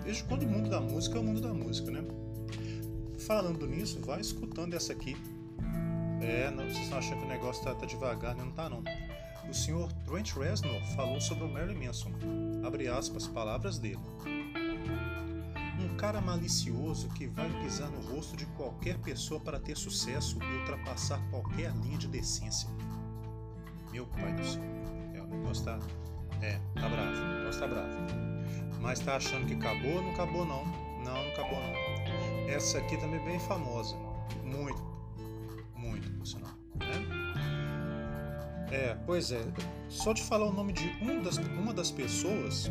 desde 0.04 0.24
quando 0.24 0.42
o 0.44 0.48
mundo 0.48 0.70
da 0.70 0.82
música 0.82 1.18
é 1.18 1.22
o 1.22 1.24
mundo 1.24 1.42
da 1.42 1.54
música, 1.54 1.92
né? 1.92 2.04
Falando 3.28 3.68
nisso, 3.68 4.00
vai 4.06 4.22
escutando 4.22 4.74
essa 4.74 4.94
aqui. 4.94 5.18
É, 6.22 6.50
não, 6.50 6.64
vocês 6.64 6.84
estão 6.84 6.98
achando 6.98 7.20
que 7.20 7.26
o 7.26 7.28
negócio 7.28 7.62
tá, 7.62 7.76
tá 7.76 7.86
devagar, 7.86 8.34
né? 8.34 8.42
Não 8.42 8.54
tá 8.54 8.70
não. 8.70 8.82
O 9.50 9.54
senhor 9.54 9.92
Trent 10.06 10.32
Reznor 10.32 10.82
falou 10.96 11.20
sobre 11.20 11.44
o 11.44 11.50
Marilyn 11.50 11.88
Manson. 11.88 12.10
Abre 12.66 12.88
aspas, 12.88 13.28
palavras 13.28 13.80
dele. 13.80 14.00
Um 15.78 15.98
cara 15.98 16.22
malicioso 16.22 17.10
que 17.10 17.28
vai 17.28 17.50
pisar 17.62 17.90
no 17.90 18.00
rosto 18.14 18.38
de 18.38 18.46
qualquer 18.46 18.98
pessoa 19.00 19.42
para 19.42 19.60
ter 19.60 19.76
sucesso 19.76 20.40
e 20.42 20.60
ultrapassar 20.60 21.20
qualquer 21.30 21.74
linha 21.84 21.98
de 21.98 22.08
decência. 22.08 22.70
Meu 23.92 24.06
pai 24.06 24.32
do 24.36 24.46
céu. 24.46 24.64
É, 25.14 25.20
o 25.20 25.28
negócio 25.28 25.66
tá. 25.66 25.80
É, 26.42 26.62
tá 26.76 26.88
bravo. 26.88 27.12
O 27.12 27.40
negócio 27.40 27.60
tá 27.60 27.68
bravo. 27.68 27.90
Mas 28.80 29.00
tá 29.02 29.18
achando 29.18 29.46
que 29.46 29.54
acabou? 29.54 30.02
Não 30.02 30.12
acabou 30.14 30.46
não. 30.46 30.64
Não, 31.04 31.14
não 31.14 31.28
acabou 31.30 31.60
não. 31.60 31.87
Essa 32.48 32.78
aqui 32.80 32.98
também 32.98 33.20
é 33.20 33.24
bem 33.24 33.40
famosa. 33.40 33.96
Muito, 34.44 34.82
muito, 35.76 36.10
por 36.12 36.26
sinal. 36.26 36.52
Né? 36.76 37.28
É, 38.72 38.98
pois 39.06 39.32
é. 39.32 39.42
Só 39.90 40.14
de 40.14 40.24
falar 40.24 40.46
o 40.46 40.54
nome 40.54 40.74
de 40.74 40.88
um 41.02 41.22
das, 41.22 41.38
uma 41.38 41.74
das 41.74 41.92
pessoas, 41.92 42.70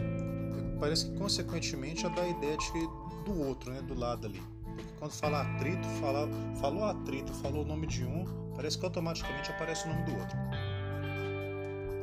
parece 0.80 1.10
que 1.10 1.18
consequentemente 1.18 2.02
já 2.02 2.08
dá 2.08 2.22
a 2.22 2.28
ideia 2.28 2.56
de 2.56 2.72
que 2.72 2.78
do 3.24 3.46
outro, 3.46 3.72
né? 3.72 3.82
Do 3.82 3.98
lado 3.98 4.26
ali. 4.26 4.42
Porque 4.62 4.92
quando 4.98 5.12
fala 5.12 5.42
atrito, 5.42 5.86
fala, 6.00 6.28
falou 6.60 6.84
atrito, 6.84 7.32
falou 7.34 7.62
o 7.62 7.66
nome 7.66 7.86
de 7.86 8.04
um, 8.04 8.24
parece 8.54 8.78
que 8.78 8.84
automaticamente 8.84 9.50
aparece 9.50 9.86
o 9.86 9.88
nome 9.88 10.04
do 10.04 10.12
outro. 10.18 10.36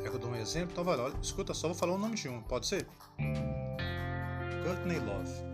Quer 0.01 0.09
que 0.09 0.15
eu 0.15 0.19
dou 0.19 0.31
um 0.31 0.35
exemplo? 0.35 0.71
Então 0.71 0.83
vai 0.83 0.97
lá, 0.97 1.05
olha, 1.05 1.15
escuta 1.21 1.53
só, 1.53 1.67
vou 1.67 1.75
falar 1.75 1.93
o 1.93 1.97
nome 1.97 2.15
de 2.15 2.27
um, 2.27 2.41
pode 2.41 2.67
ser? 2.67 2.85
Courtney 4.63 4.99
Love. 4.99 5.52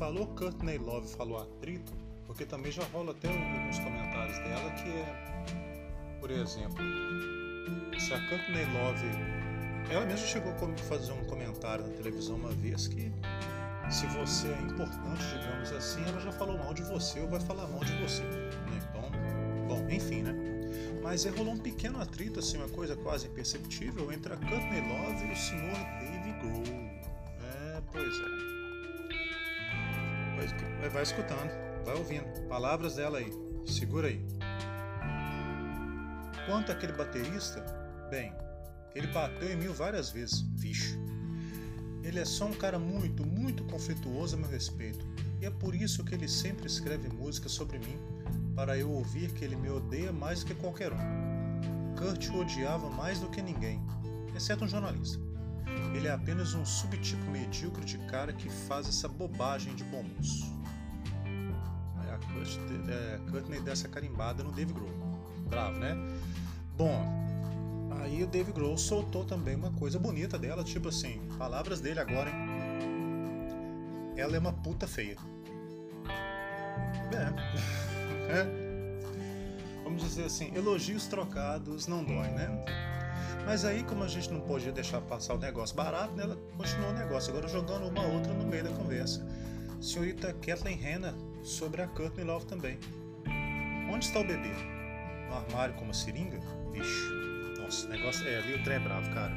Falou 0.00 0.26
Courtney 0.28 0.78
Love, 0.78 1.06
falou 1.08 1.38
atrito, 1.38 1.92
porque 2.26 2.46
também 2.46 2.72
já 2.72 2.82
rola 2.84 3.10
até 3.10 3.28
alguns 3.28 3.78
comentários 3.80 4.38
dela 4.38 4.70
que 4.70 4.88
é, 4.88 6.18
por 6.18 6.30
exemplo, 6.30 6.82
se 7.98 8.14
a 8.14 8.28
Courtney 8.30 8.64
Love, 8.72 9.06
ela 9.90 10.06
mesma 10.06 10.26
chegou 10.26 10.52
a 10.52 10.78
fazer 10.84 11.12
um 11.12 11.22
comentário 11.26 11.86
na 11.86 11.92
televisão 11.92 12.36
uma 12.36 12.48
vez 12.48 12.88
que 12.88 13.12
se 13.90 14.06
você 14.06 14.48
é 14.48 14.62
importante, 14.62 15.22
digamos 15.38 15.70
assim, 15.70 16.02
ela 16.08 16.18
já 16.18 16.32
falou 16.32 16.56
mal 16.56 16.72
de 16.72 16.82
você 16.84 17.20
ou 17.20 17.28
vai 17.28 17.40
falar 17.40 17.66
mal 17.66 17.84
de 17.84 17.92
você. 17.98 18.22
Né? 18.22 18.50
Então, 18.78 19.02
bom, 19.68 19.86
enfim, 19.90 20.22
né? 20.22 20.34
Mas 21.02 21.26
rolou 21.26 21.52
um 21.52 21.58
pequeno 21.58 22.00
atrito, 22.00 22.38
assim, 22.38 22.56
uma 22.56 22.70
coisa 22.70 22.96
quase 22.96 23.26
imperceptível 23.26 24.10
entre 24.10 24.32
a 24.32 24.36
Courtney 24.38 24.80
Love 24.80 25.26
e 25.26 25.32
o 25.32 25.36
senhor 25.36 25.76
Dave 25.98 26.32
Grohl. 26.40 26.64
É, 27.42 27.82
pois 27.92 28.14
é. 28.14 28.49
Vai, 30.80 30.88
vai 30.88 31.02
escutando, 31.02 31.50
vai 31.84 31.94
ouvindo. 31.94 32.24
Palavras 32.48 32.96
dela 32.96 33.18
aí. 33.18 33.32
Segura 33.66 34.08
aí. 34.08 34.24
Quanto 36.46 36.72
àquele 36.72 36.92
baterista, 36.92 37.64
bem, 38.10 38.32
ele 38.94 39.06
bateu 39.08 39.50
em 39.52 39.56
mim 39.56 39.68
várias 39.68 40.10
vezes. 40.10 40.40
Vixe. 40.54 40.98
Ele 42.02 42.18
é 42.18 42.24
só 42.24 42.46
um 42.46 42.54
cara 42.54 42.78
muito, 42.78 43.24
muito 43.26 43.62
conflituoso 43.64 44.36
a 44.36 44.38
meu 44.38 44.48
respeito. 44.48 45.06
E 45.40 45.46
é 45.46 45.50
por 45.50 45.74
isso 45.74 46.04
que 46.04 46.14
ele 46.14 46.28
sempre 46.28 46.66
escreve 46.66 47.08
música 47.08 47.48
sobre 47.48 47.78
mim, 47.78 47.98
para 48.54 48.76
eu 48.76 48.90
ouvir 48.90 49.32
que 49.32 49.44
ele 49.44 49.56
me 49.56 49.70
odeia 49.70 50.12
mais 50.12 50.40
do 50.40 50.46
que 50.46 50.54
qualquer 50.54 50.92
um. 50.92 51.94
Kurt 51.96 52.28
o 52.30 52.40
odiava 52.40 52.90
mais 52.90 53.20
do 53.20 53.28
que 53.28 53.42
ninguém, 53.42 53.80
exceto 54.34 54.64
um 54.64 54.68
jornalista. 54.68 55.29
Ele 55.94 56.06
é 56.06 56.12
apenas 56.12 56.54
um 56.54 56.64
subtipo 56.64 57.24
medíocre 57.30 57.84
de 57.84 57.98
cara 58.06 58.32
que 58.32 58.48
faz 58.48 58.88
essa 58.88 59.08
bobagem 59.08 59.74
de 59.74 59.84
bom 59.84 60.02
moço. 60.02 60.50
A 62.12 62.16
Kurt, 62.32 62.58
é, 62.88 63.30
Courtney 63.30 63.60
dessa 63.60 63.88
carimbada 63.88 64.42
no 64.42 64.52
Dave 64.52 64.72
Grohl. 64.72 64.90
Bravo, 65.48 65.78
né? 65.78 65.96
Bom, 66.76 67.20
Aí 68.02 68.22
o 68.22 68.26
Dave 68.26 68.52
Grohl 68.52 68.78
soltou 68.78 69.24
também 69.24 69.56
uma 69.56 69.70
coisa 69.72 69.98
bonita 69.98 70.38
dela, 70.38 70.62
tipo 70.64 70.88
assim, 70.88 71.20
palavras 71.36 71.80
dele 71.80 72.00
agora, 72.00 72.30
hein? 72.30 72.36
Ela 74.16 74.36
é 74.36 74.38
uma 74.38 74.52
puta 74.52 74.86
feia. 74.86 75.16
É. 77.12 77.26
é. 78.32 78.46
Vamos 79.84 80.02
dizer 80.02 80.24
assim, 80.24 80.54
elogios 80.54 81.06
trocados 81.06 81.86
não 81.86 82.04
dói, 82.04 82.28
né? 82.28 82.64
Mas 83.46 83.64
aí, 83.64 83.82
como 83.82 84.04
a 84.04 84.08
gente 84.08 84.32
não 84.32 84.40
podia 84.40 84.70
deixar 84.70 85.00
passar 85.00 85.34
o 85.34 85.38
negócio 85.38 85.74
barato, 85.74 86.12
né, 86.14 86.22
ela 86.24 86.38
continuou 86.56 86.90
o 86.90 86.94
negócio, 86.94 87.32
agora 87.32 87.48
jogando 87.48 87.86
uma 87.86 88.06
outra 88.06 88.32
no 88.32 88.44
meio 88.44 88.64
da 88.64 88.70
conversa. 88.70 89.26
Senhorita 89.80 90.32
Kathleen 90.34 90.76
Hanna 90.76 91.14
sobre 91.42 91.82
a 91.82 91.88
Courtney 91.88 92.24
Love 92.24 92.46
também. 92.46 92.78
Onde 93.90 94.04
está 94.04 94.20
o 94.20 94.24
bebê? 94.24 94.50
No 95.28 95.36
armário 95.36 95.74
com 95.74 95.84
uma 95.84 95.94
seringa? 95.94 96.38
Vixe, 96.72 97.10
nossa, 97.60 97.88
negócio 97.88 98.26
é 98.28 98.38
ali 98.38 98.54
o 98.54 98.62
trem 98.62 98.76
é 98.76 98.80
bravo, 98.80 99.10
cara. 99.14 99.34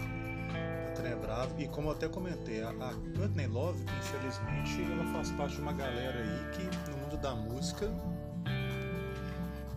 O 0.90 0.94
trem 0.96 1.12
é 1.12 1.16
bravo. 1.16 1.56
E 1.60 1.68
como 1.68 1.88
eu 1.88 1.94
até 1.94 2.08
comentei, 2.10 2.62
a, 2.62 2.70
a 2.70 2.94
Courtney 3.18 3.48
Love, 3.48 3.84
infelizmente, 4.00 4.92
ela 4.92 5.06
faz 5.14 5.32
parte 5.32 5.56
de 5.56 5.62
uma 5.62 5.74
galera 5.74 6.20
aí 6.20 6.52
que 6.52 6.64
no 6.92 6.98
mundo 6.98 7.18
da 7.18 7.34
música 7.34 7.88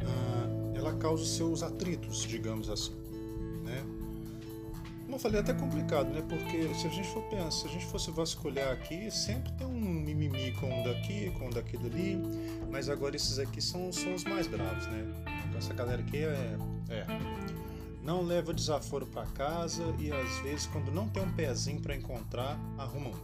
uh, 0.03 0.77
ela 0.77 0.95
causa 0.95 1.25
seus 1.25 1.63
atritos, 1.63 2.23
digamos 2.23 2.69
assim. 2.69 3.06
Eu 5.17 5.21
falei, 5.21 5.39
é 5.39 5.41
até 5.41 5.55
complicado, 5.55 6.11
né? 6.11 6.23
Porque 6.29 6.75
se 6.75 6.87
a 6.87 6.91
gente 6.91 7.09
for 7.09 7.23
pensar, 7.23 7.51
se 7.51 7.67
a 7.67 7.71
gente 7.71 7.87
fosse 7.87 8.11
vasculhar 8.11 8.71
aqui, 8.71 9.11
sempre 9.11 9.51
tem 9.53 9.67
um 9.67 9.81
mimimi 9.81 10.53
com 10.53 10.67
um 10.67 10.83
daqui, 10.83 11.31
com 11.39 11.47
um 11.47 11.51
daqui 11.51 11.79
dali, 11.79 12.21
mas 12.71 12.91
agora 12.91 13.17
esses 13.17 13.39
aqui 13.39 13.63
são, 13.63 13.91
são 13.91 14.15
os 14.15 14.25
mais 14.25 14.47
bravos, 14.47 14.87
né? 14.89 15.07
Então, 15.49 15.57
essa 15.57 15.73
galera 15.73 16.03
aqui 16.03 16.19
é, 16.19 16.59
é 16.91 17.07
não 18.03 18.21
leva 18.21 18.53
desaforo 18.53 19.07
para 19.07 19.25
casa 19.29 19.83
e 19.99 20.13
às 20.13 20.39
vezes 20.41 20.67
quando 20.67 20.93
não 20.93 21.09
tem 21.09 21.23
um 21.23 21.33
pezinho 21.33 21.81
para 21.81 21.97
encontrar, 21.97 22.61
arruma 22.77 23.09
um. 23.09 23.15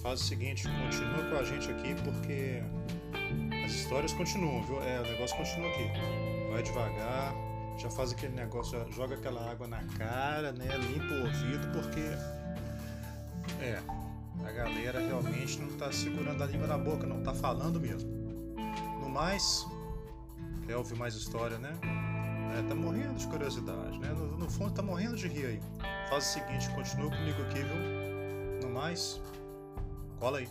Faz 0.00 0.20
o 0.20 0.24
seguinte, 0.24 0.62
continua 0.62 1.28
com 1.28 1.36
a 1.38 1.42
gente 1.42 1.68
aqui 1.72 1.96
porque 2.04 2.62
as 3.64 3.72
histórias 3.72 4.12
continuam, 4.12 4.62
viu? 4.62 4.80
É, 4.80 5.00
o 5.00 5.02
negócio 5.02 5.36
continua 5.36 5.68
aqui. 5.70 5.90
Vai 6.52 6.62
devagar, 6.62 7.34
já 7.78 7.90
faz 7.90 8.12
aquele 8.12 8.34
negócio, 8.34 8.80
joga 8.92 9.14
aquela 9.14 9.50
água 9.50 9.66
na 9.66 9.82
cara, 9.98 10.52
né? 10.52 10.76
Limpa 10.76 11.14
o 11.14 11.22
ouvido, 11.22 11.66
porque 11.72 12.00
é, 13.62 13.80
a 14.44 14.52
galera 14.52 15.00
realmente 15.00 15.58
não 15.58 15.68
está 15.68 15.90
segurando 15.92 16.42
a 16.42 16.46
língua 16.46 16.66
na 16.66 16.78
boca, 16.78 17.06
não 17.06 17.18
está 17.18 17.34
falando 17.34 17.80
mesmo. 17.80 18.10
No 19.00 19.08
mais, 19.08 19.66
quer 20.66 20.76
ouvir 20.76 20.96
mais 20.96 21.14
história, 21.14 21.58
né? 21.58 21.72
É, 22.58 22.62
tá 22.68 22.74
morrendo 22.74 23.14
de 23.14 23.26
curiosidade, 23.26 23.98
né? 23.98 24.08
No, 24.10 24.38
no 24.38 24.50
fundo 24.50 24.72
tá 24.72 24.82
morrendo 24.82 25.16
de 25.16 25.26
rir 25.26 25.46
aí. 25.46 25.60
Faz 26.08 26.24
o 26.24 26.32
seguinte, 26.34 26.70
continua 26.70 27.10
comigo 27.10 27.42
aqui, 27.42 27.62
viu? 27.62 28.62
No 28.62 28.72
mais, 28.72 29.20
cola 30.18 30.38
aí. 30.38 30.48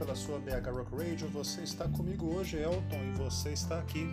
Pela 0.00 0.16
sua 0.16 0.38
BH 0.38 0.70
Rock 0.74 0.96
Radio. 0.96 1.28
Você 1.28 1.60
está 1.60 1.86
comigo 1.86 2.34
hoje, 2.34 2.56
Elton, 2.56 2.96
e 2.96 3.18
você 3.18 3.50
está 3.50 3.78
aqui. 3.78 4.08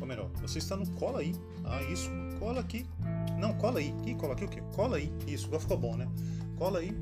Ou 0.00 0.06
melhor, 0.06 0.30
você 0.40 0.58
está 0.58 0.76
no 0.76 0.88
Cola 0.92 1.18
aí. 1.18 1.34
Ah, 1.64 1.82
isso, 1.82 2.08
cola 2.38 2.60
aqui. 2.60 2.86
Não, 3.36 3.52
cola 3.54 3.80
aí. 3.80 3.92
Ih, 4.06 4.14
cola 4.14 4.32
aqui 4.32 4.44
o 4.44 4.48
quê? 4.48 4.62
Cola 4.72 4.96
aí. 4.98 5.12
Isso, 5.26 5.46
agora 5.46 5.60
ficou 5.60 5.76
bom, 5.76 5.96
né? 5.96 6.08
Cola 6.56 6.78
aí. 6.78 6.96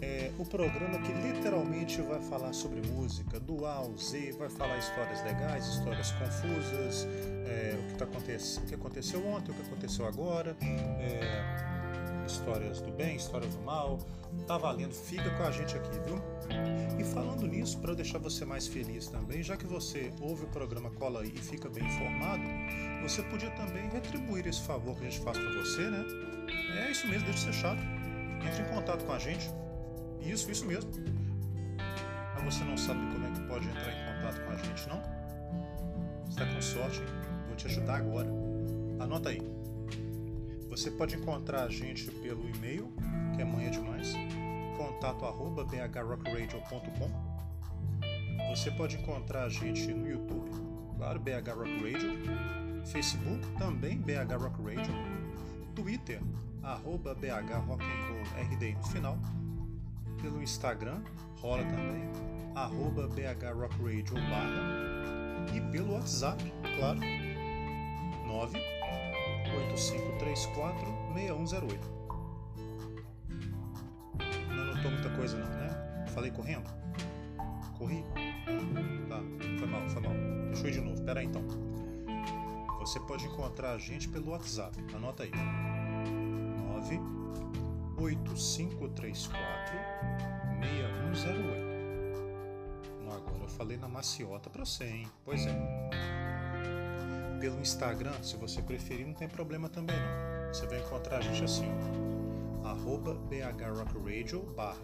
É, 0.00 0.30
o 0.38 0.46
programa 0.46 0.98
que 1.00 1.12
literalmente 1.12 2.00
vai 2.00 2.20
falar 2.20 2.52
sobre 2.54 2.80
música, 2.88 3.38
do 3.38 3.66
A 3.66 3.74
ao 3.74 3.96
Z, 3.98 4.32
vai 4.38 4.48
falar 4.48 4.78
histórias 4.78 5.22
legais, 5.24 5.66
histórias 5.66 6.12
confusas, 6.12 7.06
é, 7.46 7.76
o, 7.78 7.88
que 7.88 7.94
tá 7.94 8.06
o 8.06 8.66
que 8.66 8.74
aconteceu 8.74 9.26
ontem, 9.26 9.50
o 9.50 9.54
que 9.54 9.62
aconteceu 9.62 10.06
agora. 10.06 10.56
É, 10.62 11.77
histórias 12.32 12.80
do 12.80 12.90
bem, 12.92 13.16
histórias 13.16 13.54
do 13.54 13.62
mal. 13.62 13.98
Tá 14.46 14.58
valendo, 14.58 14.92
fica 14.92 15.30
com 15.30 15.42
a 15.42 15.50
gente 15.50 15.76
aqui, 15.76 15.98
viu? 16.00 16.20
E 16.98 17.04
falando 17.04 17.46
nisso, 17.46 17.78
para 17.78 17.94
deixar 17.94 18.18
você 18.18 18.44
mais 18.44 18.66
feliz 18.66 19.08
também, 19.08 19.42
já 19.42 19.56
que 19.56 19.66
você 19.66 20.12
ouve 20.20 20.44
o 20.44 20.48
programa 20.48 20.90
Cola 20.90 21.22
aí 21.22 21.32
e 21.34 21.38
fica 21.38 21.68
bem 21.68 21.84
informado, 21.84 22.42
você 23.02 23.22
podia 23.22 23.50
também 23.52 23.88
retribuir 23.88 24.46
esse 24.46 24.62
favor 24.62 24.96
que 24.96 25.06
a 25.06 25.10
gente 25.10 25.20
faz 25.20 25.38
para 25.38 25.50
você, 25.50 25.90
né? 25.90 26.04
É 26.78 26.90
isso 26.90 27.06
mesmo, 27.06 27.24
deixa 27.24 27.46
de 27.46 27.54
ser 27.54 27.60
chato. 27.60 27.80
Entre 28.46 28.62
em 28.62 28.74
contato 28.74 29.04
com 29.04 29.12
a 29.12 29.18
gente. 29.18 29.50
Isso, 30.20 30.50
isso 30.50 30.64
mesmo. 30.64 30.90
Mas 32.34 32.54
você 32.54 32.64
não 32.64 32.76
sabe 32.76 33.00
como 33.12 33.26
é 33.26 33.30
que 33.30 33.40
pode 33.48 33.66
entrar 33.66 33.90
em 33.90 34.14
contato 34.14 34.44
com 34.44 34.52
a 34.52 34.56
gente, 34.56 34.88
não? 34.88 35.02
Está 36.28 36.46
com 36.46 36.62
sorte? 36.62 37.02
Vou 37.46 37.56
te 37.56 37.66
ajudar 37.66 37.96
agora. 37.96 38.28
Anota 39.00 39.30
aí 39.30 39.57
você 40.78 40.92
pode 40.92 41.16
encontrar 41.16 41.64
a 41.64 41.68
gente 41.68 42.08
pelo 42.08 42.48
e-mail, 42.48 42.92
que 43.34 43.42
é 43.42 43.44
manhã 43.44 43.68
demais, 43.68 44.14
contato 44.76 45.24
arroba 45.24 45.64
bhrockradio.com. 45.64 47.10
Você 48.48 48.70
pode 48.70 48.96
encontrar 48.96 49.42
a 49.42 49.48
gente 49.48 49.92
no 49.92 50.08
YouTube, 50.08 50.48
claro, 50.96 51.18
BH 51.18 51.50
Rock 51.56 51.82
Radio, 51.82 52.86
Facebook, 52.86 53.44
também 53.58 53.98
BH 53.98 54.34
Rock 54.40 54.62
Radio, 54.62 54.94
Twitter, 55.74 56.20
arroba 56.62 57.12
BH 57.12 57.54
RD 58.40 58.74
no 58.74 58.82
final, 58.84 59.18
pelo 60.22 60.40
Instagram, 60.40 61.02
rola 61.40 61.64
também, 61.64 62.08
arroba 62.54 63.08
BH 63.08 63.52
barra, 64.14 65.56
e 65.56 65.60
pelo 65.72 65.94
WhatsApp, 65.94 66.40
claro, 66.78 67.00
9 68.28 68.77
8534 69.58 70.86
6108. 71.14 71.90
Não 74.48 74.62
anotou 74.62 74.90
muita 74.90 75.10
coisa 75.10 75.36
não, 75.36 75.48
né? 75.48 76.06
Falei 76.14 76.30
correndo? 76.30 76.68
Corri? 77.76 78.04
Tá, 79.08 79.20
foi 79.58 79.66
mal, 79.66 79.88
foi 79.88 80.02
mal. 80.02 80.12
Deixa 80.46 80.66
eu 80.66 80.70
ir 80.70 80.72
de 80.72 80.80
novo, 80.80 81.02
pera 81.02 81.20
aí 81.20 81.26
então. 81.26 81.42
Você 82.80 83.00
pode 83.00 83.26
encontrar 83.26 83.72
a 83.72 83.78
gente 83.78 84.08
pelo 84.08 84.30
WhatsApp, 84.30 84.76
anota 84.94 85.24
aí. 85.24 85.32
98534 87.98 89.74
6108. 90.60 91.68
Agora 93.10 93.42
eu 93.42 93.48
falei 93.48 93.76
na 93.76 93.88
maciota 93.88 94.48
pra 94.48 94.64
você, 94.64 94.84
hein? 94.84 95.08
Pois 95.24 95.44
é 95.46 96.07
pelo 97.38 97.60
Instagram, 97.60 98.12
se 98.22 98.36
você 98.36 98.60
preferir, 98.60 99.06
não 99.06 99.14
tem 99.14 99.28
problema 99.28 99.68
também 99.68 99.96
não. 99.96 100.52
Você 100.52 100.66
vai 100.66 100.80
encontrar 100.80 101.18
a 101.18 101.20
gente 101.20 101.44
assim, 101.44 101.66
ó, 102.64 102.68
arroba 102.68 103.14
bhrockradio 103.14 104.42
barra. 104.56 104.78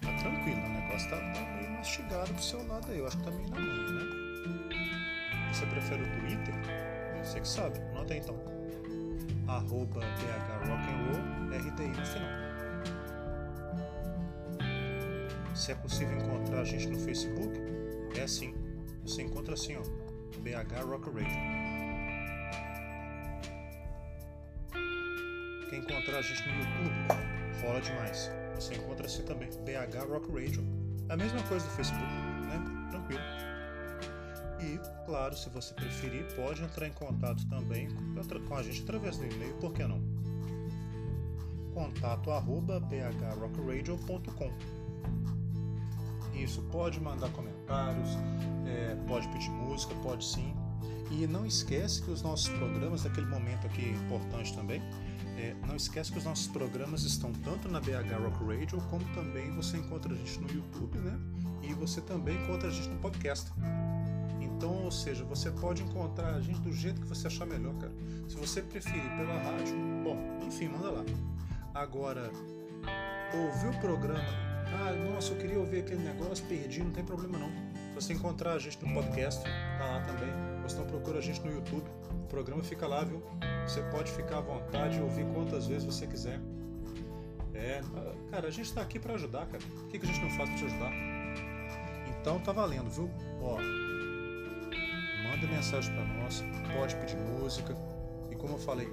Tá 0.00 0.12
tranquilo, 0.18 0.58
o 0.58 0.68
negócio 0.68 1.10
tá, 1.10 1.16
tá 1.16 1.40
meio 1.56 1.70
mastigado 1.70 2.32
do 2.32 2.42
seu 2.42 2.66
lado 2.66 2.90
aí, 2.90 2.98
eu 2.98 3.06
acho 3.06 3.18
que 3.18 3.24
tá 3.24 3.30
meio 3.30 3.50
na 3.50 3.60
manhã, 3.60 3.92
né? 3.92 5.52
Você 5.52 5.66
prefere 5.66 6.02
o 6.02 6.20
Twitter? 6.20 6.54
Você 7.22 7.40
que 7.40 7.48
sabe, 7.48 7.78
anota 7.90 8.14
aí 8.14 8.20
então. 8.20 8.36
Arroba 9.46 10.00
bhrockandroll 10.00 11.20
RDI 11.50 11.88
no 11.88 12.06
final. 12.06 12.40
Se 15.54 15.72
é 15.72 15.74
possível 15.74 16.16
encontrar 16.16 16.60
a 16.60 16.64
gente 16.64 16.88
no 16.88 16.98
Facebook, 16.98 17.60
é 18.16 18.22
assim. 18.22 18.54
Você 19.04 19.22
encontra 19.22 19.54
assim, 19.54 19.76
ó 19.76 19.99
BH 20.40 20.84
Rock 20.88 21.10
Radio. 21.10 21.60
Quem 25.68 25.78
encontrar 25.78 26.18
a 26.18 26.22
gente 26.22 26.42
no 26.48 26.54
YouTube, 26.58 26.90
rola 27.62 27.80
demais. 27.80 28.30
Você 28.54 28.74
encontra 28.74 29.06
assim 29.06 29.22
também, 29.22 29.48
BH 29.48 30.10
Rock 30.10 30.32
Radio. 30.32 30.64
É 31.08 31.12
a 31.12 31.16
mesma 31.16 31.42
coisa 31.44 31.64
do 31.66 31.72
Facebook, 31.72 32.04
né? 32.04 32.88
Tranquilo. 32.90 33.22
E, 34.60 34.78
claro, 35.06 35.36
se 35.36 35.48
você 35.48 35.72
preferir, 35.74 36.24
pode 36.34 36.62
entrar 36.62 36.86
em 36.86 36.92
contato 36.92 37.46
também 37.48 37.88
com 38.48 38.54
a 38.54 38.62
gente 38.62 38.82
através 38.82 39.16
do 39.16 39.26
e-mail, 39.26 39.54
por 39.54 39.72
que 39.72 39.86
não? 39.86 40.00
Contato 41.72 42.30
arroba 42.30 42.80
bhrockradio.com 42.80 44.52
Isso, 46.34 46.62
pode 46.70 47.00
mandar 47.00 47.30
comentários, 47.30 48.10
é, 48.70 48.96
pode 49.06 49.26
pedir 49.28 49.50
música, 49.50 49.94
pode 49.96 50.24
sim. 50.24 50.54
E 51.10 51.26
não 51.26 51.44
esquece 51.44 52.00
que 52.02 52.10
os 52.10 52.22
nossos 52.22 52.48
programas, 52.48 53.04
naquele 53.04 53.26
momento 53.26 53.66
aqui 53.66 53.90
importante 53.90 54.54
também, 54.54 54.80
é, 55.36 55.54
não 55.66 55.74
esquece 55.74 56.12
que 56.12 56.18
os 56.18 56.24
nossos 56.24 56.46
programas 56.46 57.02
estão 57.02 57.32
tanto 57.32 57.68
na 57.68 57.80
BH 57.80 58.12
Rock 58.22 58.44
Radio, 58.44 58.80
como 58.88 59.04
também 59.14 59.50
você 59.56 59.76
encontra 59.76 60.12
a 60.12 60.16
gente 60.16 60.38
no 60.38 60.50
YouTube, 60.50 60.98
né? 60.98 61.18
E 61.62 61.74
você 61.74 62.00
também 62.00 62.36
encontra 62.42 62.68
a 62.68 62.70
gente 62.70 62.88
no 62.88 62.98
podcast. 62.98 63.50
Então, 64.40 64.84
ou 64.84 64.90
seja, 64.90 65.24
você 65.24 65.50
pode 65.50 65.82
encontrar 65.82 66.34
a 66.34 66.40
gente 66.40 66.60
do 66.60 66.72
jeito 66.72 67.00
que 67.00 67.06
você 67.06 67.26
achar 67.26 67.46
melhor, 67.46 67.74
cara. 67.74 67.92
Se 68.28 68.36
você 68.36 68.62
preferir 68.62 69.02
pela 69.16 69.38
rádio, 69.42 69.74
bom, 70.04 70.16
enfim, 70.46 70.68
manda 70.68 70.90
lá. 70.90 71.04
Agora, 71.74 72.30
ouvir 73.34 73.76
o 73.76 73.80
programa, 73.80 74.20
ah, 74.20 74.92
nossa, 75.12 75.32
eu 75.32 75.38
queria 75.38 75.58
ouvir 75.58 75.80
aquele 75.80 76.02
negócio, 76.02 76.44
perdi, 76.46 76.82
não 76.82 76.90
tem 76.90 77.04
problema 77.04 77.38
não. 77.38 77.69
Você 78.00 78.14
encontrar 78.14 78.52
a 78.54 78.58
gente 78.58 78.82
no 78.82 78.94
podcast, 78.94 79.44
tá 79.44 79.84
lá 79.84 80.00
também. 80.00 80.30
Ou 80.62 80.66
então 80.66 80.86
procura 80.86 81.18
a 81.18 81.20
gente 81.20 81.38
no 81.42 81.52
YouTube. 81.52 81.84
O 82.10 82.26
programa 82.28 82.64
fica 82.64 82.86
lá, 82.86 83.04
viu? 83.04 83.22
Você 83.66 83.82
pode 83.90 84.10
ficar 84.10 84.38
à 84.38 84.40
vontade 84.40 84.98
ouvir 84.98 85.26
quantas 85.34 85.66
vezes 85.66 85.84
você 85.84 86.06
quiser. 86.06 86.40
É, 87.52 87.82
cara, 88.30 88.48
a 88.48 88.50
gente 88.50 88.64
está 88.68 88.80
aqui 88.80 88.98
para 88.98 89.12
ajudar, 89.14 89.44
cara. 89.48 89.62
O 89.84 89.88
que, 89.88 89.98
que 89.98 90.06
a 90.06 90.08
gente 90.08 90.22
não 90.22 90.30
faz 90.30 90.48
para 90.48 90.58
te 90.58 90.64
ajudar? 90.64 90.90
Então 92.08 92.40
tá 92.40 92.52
valendo, 92.52 92.88
viu? 92.88 93.10
Ó, 93.42 93.58
manda 95.28 95.46
mensagem 95.54 95.94
para 95.94 96.04
nós, 96.04 96.42
pode 96.74 96.96
pedir 96.96 97.18
música. 97.18 97.76
E 98.30 98.34
como 98.34 98.54
eu 98.54 98.58
falei, 98.58 98.88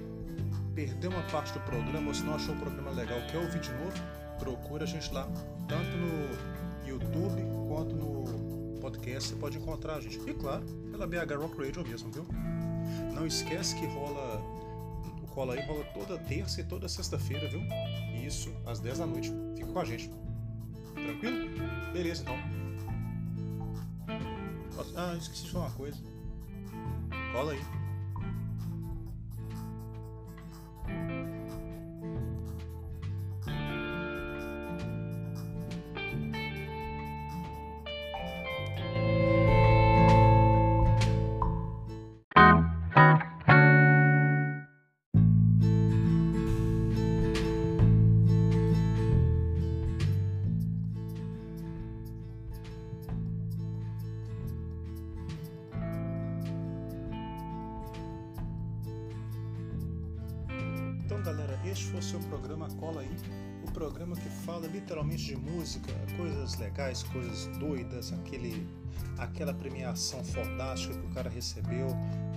perdeu 0.74 1.10
uma 1.10 1.22
parte 1.30 1.54
do 1.54 1.60
programa 1.60 2.08
ou 2.08 2.14
se 2.14 2.22
não 2.24 2.34
achou 2.34 2.54
o 2.54 2.58
programa 2.58 2.90
legal, 2.90 3.18
quer 3.32 3.38
ouvir 3.38 3.60
de 3.60 3.72
novo, 3.72 3.96
procura 4.38 4.84
a 4.84 4.86
gente 4.86 5.10
lá, 5.14 5.26
tanto 5.66 5.96
no 5.96 6.86
YouTube 6.86 7.42
quanto 7.68 7.96
no 7.96 8.37
podcast, 8.88 9.28
você 9.28 9.36
pode 9.36 9.58
encontrar 9.58 9.96
a 9.96 10.00
gente. 10.00 10.18
E 10.28 10.34
claro, 10.34 10.64
pela 10.90 11.06
BH 11.06 11.34
Rock 11.38 11.58
Radio 11.58 11.86
mesmo, 11.86 12.10
viu? 12.10 12.26
Não 13.14 13.26
esquece 13.26 13.74
que 13.76 13.86
rola 13.86 14.40
o 15.22 15.26
cola 15.28 15.54
aí 15.54 15.66
rola 15.66 15.84
toda 15.92 16.18
terça 16.18 16.60
e 16.60 16.64
toda 16.64 16.88
sexta-feira, 16.88 17.48
viu? 17.48 17.60
Isso, 18.26 18.52
às 18.66 18.80
10 18.80 18.98
da 18.98 19.06
noite. 19.06 19.32
Fica 19.56 19.70
com 19.70 19.78
a 19.78 19.84
gente. 19.84 20.10
Tranquilo? 20.94 21.48
Beleza, 21.92 22.22
então. 22.22 22.36
Ah, 24.96 25.14
esqueci 25.16 25.44
de 25.44 25.50
falar 25.50 25.66
uma 25.66 25.74
coisa. 25.74 25.98
Cola 27.32 27.52
aí. 27.52 27.87
Legais, 66.58 67.02
coisas 67.04 67.46
doidas, 67.58 68.12
aquele, 68.12 68.66
aquela 69.18 69.54
premiação 69.54 70.22
fodástica 70.24 70.94
que 70.94 71.06
o 71.06 71.10
cara 71.10 71.30
recebeu, 71.30 71.88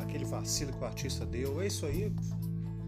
aquele 0.02 0.26
vacilo 0.26 0.72
que 0.74 0.80
o 0.80 0.86
artista 0.86 1.26
deu. 1.26 1.62
É 1.62 1.68
isso 1.68 1.86
aí, 1.86 2.14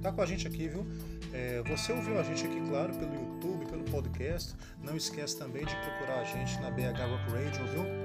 tá 0.01 0.11
com 0.11 0.21
a 0.21 0.25
gente 0.25 0.47
aqui, 0.47 0.67
viu? 0.67 0.85
É, 1.33 1.63
você 1.63 1.91
ouviu 1.91 2.19
a 2.19 2.23
gente 2.23 2.45
aqui, 2.45 2.61
claro, 2.69 2.93
pelo 2.93 3.13
YouTube, 3.13 3.65
pelo 3.65 3.83
podcast. 3.85 4.53
Não 4.81 4.95
esquece 4.95 5.37
também 5.37 5.65
de 5.65 5.75
procurar 5.75 6.19
a 6.19 6.23
gente 6.23 6.59
na 6.59 6.69
BH 6.69 6.99
Rock 7.09 7.31
Radio, 7.31 7.67
viu? 7.71 8.03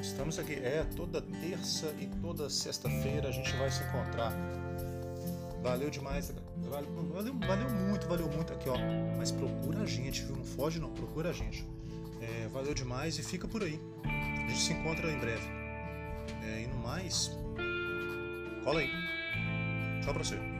Estamos 0.00 0.38
aqui, 0.38 0.54
é, 0.54 0.84
toda 0.94 1.20
terça 1.20 1.92
e 1.98 2.06
toda 2.20 2.50
sexta-feira 2.50 3.28
a 3.28 3.32
gente 3.32 3.50
vai 3.56 3.70
se 3.70 3.82
encontrar. 3.82 4.32
Valeu 5.62 5.88
demais, 5.88 6.30
valeu, 6.58 6.92
valeu, 7.10 7.34
valeu, 7.38 7.70
muito, 7.70 8.06
valeu 8.06 8.28
muito 8.28 8.52
aqui, 8.52 8.68
ó. 8.68 8.76
Mas 9.16 9.32
procura 9.32 9.80
a 9.80 9.86
gente, 9.86 10.22
viu? 10.22 10.36
Não 10.36 10.44
foge 10.44 10.78
não, 10.78 10.90
procura 10.92 11.30
a 11.30 11.32
gente. 11.32 11.66
É, 12.24 12.48
valeu 12.48 12.74
demais 12.74 13.18
e 13.18 13.22
fica 13.22 13.46
por 13.46 13.62
aí. 13.62 13.78
A 14.04 14.48
gente 14.48 14.60
se 14.60 14.72
encontra 14.72 15.10
em 15.10 15.18
breve. 15.18 15.46
É, 16.42 16.62
e 16.62 16.66
no 16.66 16.76
mais, 16.78 17.30
cola 18.64 18.80
aí. 18.80 18.90
Tchau 20.02 20.14
pra 20.14 20.24
você. 20.24 20.53